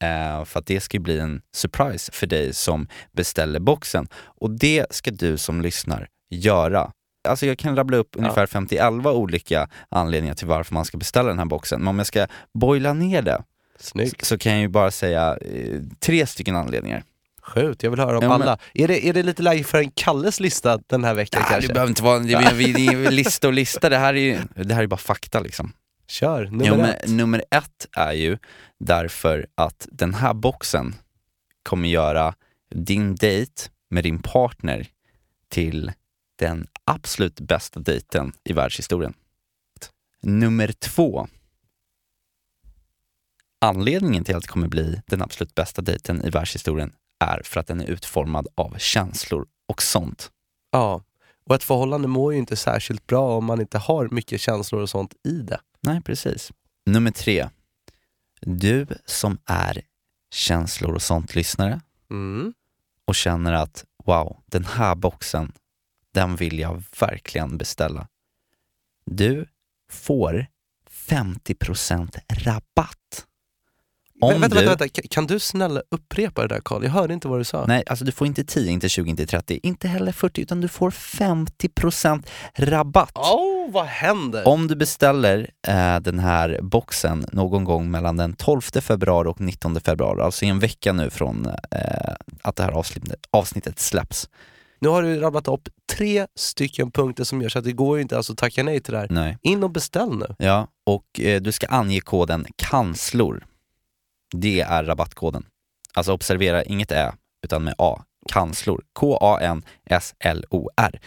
[0.04, 4.08] Eh, för att det ska bli en surprise för dig som beställer boxen.
[4.14, 6.92] Och det ska du som lyssnar göra.
[7.24, 11.40] Alltså jag kan rabbla upp ungefär 50-11 olika anledningar till varför man ska beställa den
[11.40, 11.80] här boxen.
[11.80, 13.44] Men om jag ska boila ner det
[13.80, 14.26] Snyggt.
[14.26, 17.04] så kan jag ju bara säga eh, tre stycken anledningar.
[17.42, 18.58] Sjukt, jag vill höra om Ja, men- alla.
[18.74, 21.68] Är, det, är det lite läge för en Kalles lista den här veckan Ja, kanske?
[21.68, 24.38] det behöver inte vara, det, det, det är lista och lista, det här är ju
[24.56, 25.74] det här är bara fakta liksom.
[26.08, 27.10] Kör, nummer Jo, ett.
[27.10, 28.38] nummer ett är ju
[28.80, 30.96] därför att den här boxen
[31.64, 32.34] kommer göra
[32.76, 33.52] din dejt
[33.90, 34.88] med din partner
[35.50, 35.92] till
[36.36, 39.14] den absolut bästa dejten i världshistorien.
[40.22, 41.28] Nummer två.
[43.62, 47.68] Anledningen till att det kommer bli den absolut bästa dejten i världshistorien är för att
[47.68, 50.32] den är utformad av känslor och sånt.
[50.72, 51.04] Ja,
[51.46, 54.90] och ett förhållande mår ju inte särskilt bra om man inte har mycket känslor och
[54.90, 55.60] sånt i det.
[55.82, 56.52] Nej, precis.
[56.86, 57.50] Nummer tre.
[58.42, 59.82] Du som är
[60.34, 62.54] känslor och sånt-lyssnare Mm.
[63.08, 65.52] och känner att wow, den här boxen,
[66.14, 68.08] den vill jag verkligen beställa.
[69.06, 69.46] Du
[69.92, 70.46] får
[71.10, 72.98] 50% rabatt.
[74.22, 74.66] Om Vä- vänta, du...
[74.66, 76.84] vänta, vänta, Kan- du snälla upprepa det där Karl?
[76.84, 77.66] Jag hörde inte vad du sa.
[77.66, 80.68] Nej, alltså du får inte 10, inte 20, inte 30, inte heller 40, utan du
[80.68, 83.12] får 50% rabatt.
[83.16, 84.48] Åh, vad händer?
[84.48, 89.80] Om du beställer eh, den här boxen någon gång mellan den 12 februari och 19
[89.82, 94.30] februari, alltså i en vecka nu från eh, att det här avsnittet, avsnittet släpps.
[94.80, 98.02] Nu har du rabblat upp tre stycken punkter som gör så att det går ju
[98.02, 99.08] inte alltså att tacka nej till det här.
[99.10, 99.38] Nej.
[99.42, 100.36] In och beställ nu.
[100.38, 103.46] Ja, och eh, du ska ange koden kanslor.
[104.36, 105.46] Det är rabattkoden.
[105.94, 107.14] Alltså observera, inget ä,
[107.46, 108.04] utan med a.
[108.32, 108.84] Kanslor.
[108.94, 111.00] K-A-N-S-L-O-R.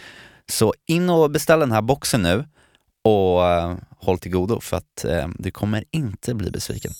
[0.51, 2.45] Så in och beställ den här boxen nu
[3.03, 6.91] och eh, håll till godo för att eh, du kommer inte bli besviken.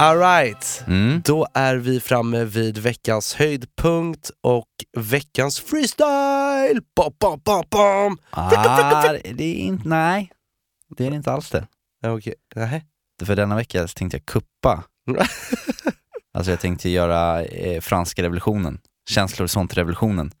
[0.00, 1.22] Alright, Mm.
[1.24, 4.66] då är vi framme vid veckans höjdpunkt och
[4.98, 6.80] veckans freestyle!
[6.96, 8.18] Bam, bam, bam, bam.
[8.30, 10.32] Ah, det är inte, nej,
[10.96, 11.66] det är inte alls det.
[12.56, 12.84] Nej.
[13.22, 14.84] För denna vecka tänkte jag kuppa.
[16.34, 18.78] Alltså jag tänkte göra eh, franska revolutionen,
[19.10, 20.32] känslor sånt revolutionen.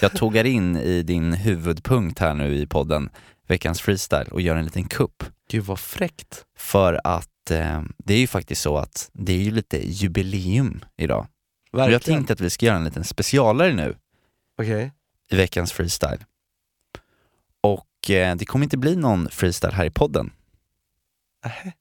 [0.00, 3.10] Jag tågar in i din huvudpunkt här nu i podden,
[3.48, 5.24] veckans freestyle, och gör en liten kupp.
[5.50, 6.46] Gud vad fräckt.
[6.56, 11.26] För att eh, det är ju faktiskt så att det är ju lite jubileum idag.
[11.72, 12.18] Och jag Verkligen.
[12.18, 13.96] tänkte att vi ska göra en liten specialare nu
[14.58, 14.92] Okej.
[15.30, 16.24] i veckans freestyle.
[17.60, 20.32] Och eh, det kommer inte bli någon freestyle här i podden.
[21.44, 21.72] Nähä.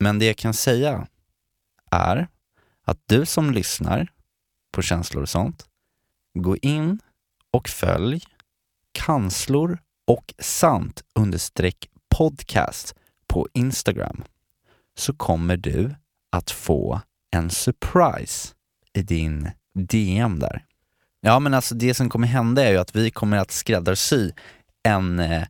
[0.00, 1.06] Men det jag kan säga
[1.90, 2.28] är
[2.84, 4.12] att du som lyssnar
[4.72, 5.66] på känslor och sånt,
[6.34, 7.00] gå in
[7.50, 8.24] och följ
[8.92, 9.78] kanslor
[10.12, 12.94] och sant understreck podcast
[13.26, 14.24] på Instagram
[14.98, 15.94] så kommer du
[16.30, 17.00] att få
[17.30, 18.48] en surprise
[18.92, 20.64] i din DM där.
[21.20, 24.30] Ja men alltså det som kommer hända är ju att vi kommer att skräddarsy
[24.82, 25.44] en, eh,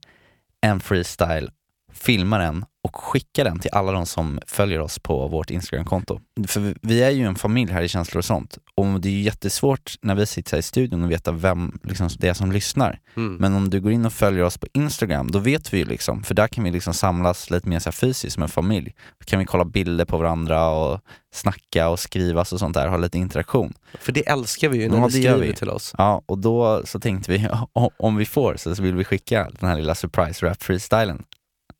[0.60, 1.50] en freestyle,
[1.92, 6.20] filma den och skicka den till alla de som följer oss på vårt Instagramkonto.
[6.46, 9.20] För vi- är ju en familj här i Känslor och sånt och det är ju
[9.22, 12.98] jättesvårt när vi sitter här i studion och veta vem liksom, det är som lyssnar.
[13.16, 13.36] Mm.
[13.36, 16.22] Men om du går in och följer oss på Instagram, då vet vi ju liksom,
[16.22, 18.94] för där kan vi liksom samlas lite mer så fysiskt som en familj.
[19.18, 21.00] Då kan vi kolla bilder på varandra och
[21.34, 23.72] snacka och skrivas och sånt där, ha lite interaktion.
[24.00, 25.54] För det älskar vi ju när Ja, gör skriver vi.
[25.54, 25.94] till oss.
[25.98, 27.48] Ja, och då så tänkte vi,
[27.98, 31.22] om vi får så vill vi skicka den här lilla surprise rap freestylen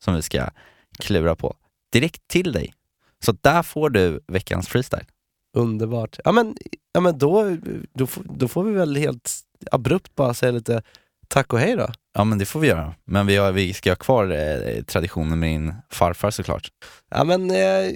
[0.05, 0.49] som vi ska
[0.99, 1.57] klura på
[1.93, 2.75] direkt till dig.
[3.25, 5.07] Så där får du veckans freestyle.
[5.57, 6.19] Underbart.
[6.25, 6.57] Ja men,
[6.93, 7.57] ja, men då,
[7.95, 9.31] då, då får vi väl helt
[9.71, 10.83] abrupt bara säga lite
[11.29, 11.89] tack och hej då.
[12.15, 12.95] Ja men det får vi göra.
[13.05, 16.69] Men vi, har, vi ska ha kvar eh, traditionen med din farfar såklart.
[17.11, 17.91] Ja men eh,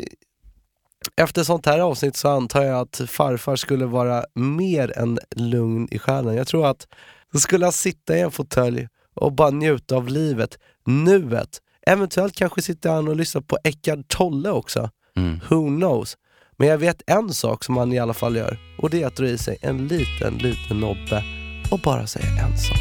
[1.17, 5.99] efter sånt här avsnitt så antar jag att farfar skulle vara mer än lugn i
[5.99, 6.35] själen.
[6.35, 6.89] Jag tror att
[7.33, 11.61] då skulle han sitta i en fåtölj och bara njuta av livet, nuet.
[11.91, 14.91] Eventuellt kanske sitter han och lyssnar på Eckart Tolle också.
[15.17, 15.41] Mm.
[15.49, 16.17] Who knows?
[16.57, 19.17] Men jag vet en sak som han i alla fall gör och det är att
[19.17, 21.25] dra i sig en liten, liten nobbe
[21.71, 22.79] och bara säga en sak.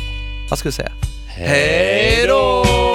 [0.49, 0.91] Vad ska vi säga?
[1.27, 2.94] Hej då!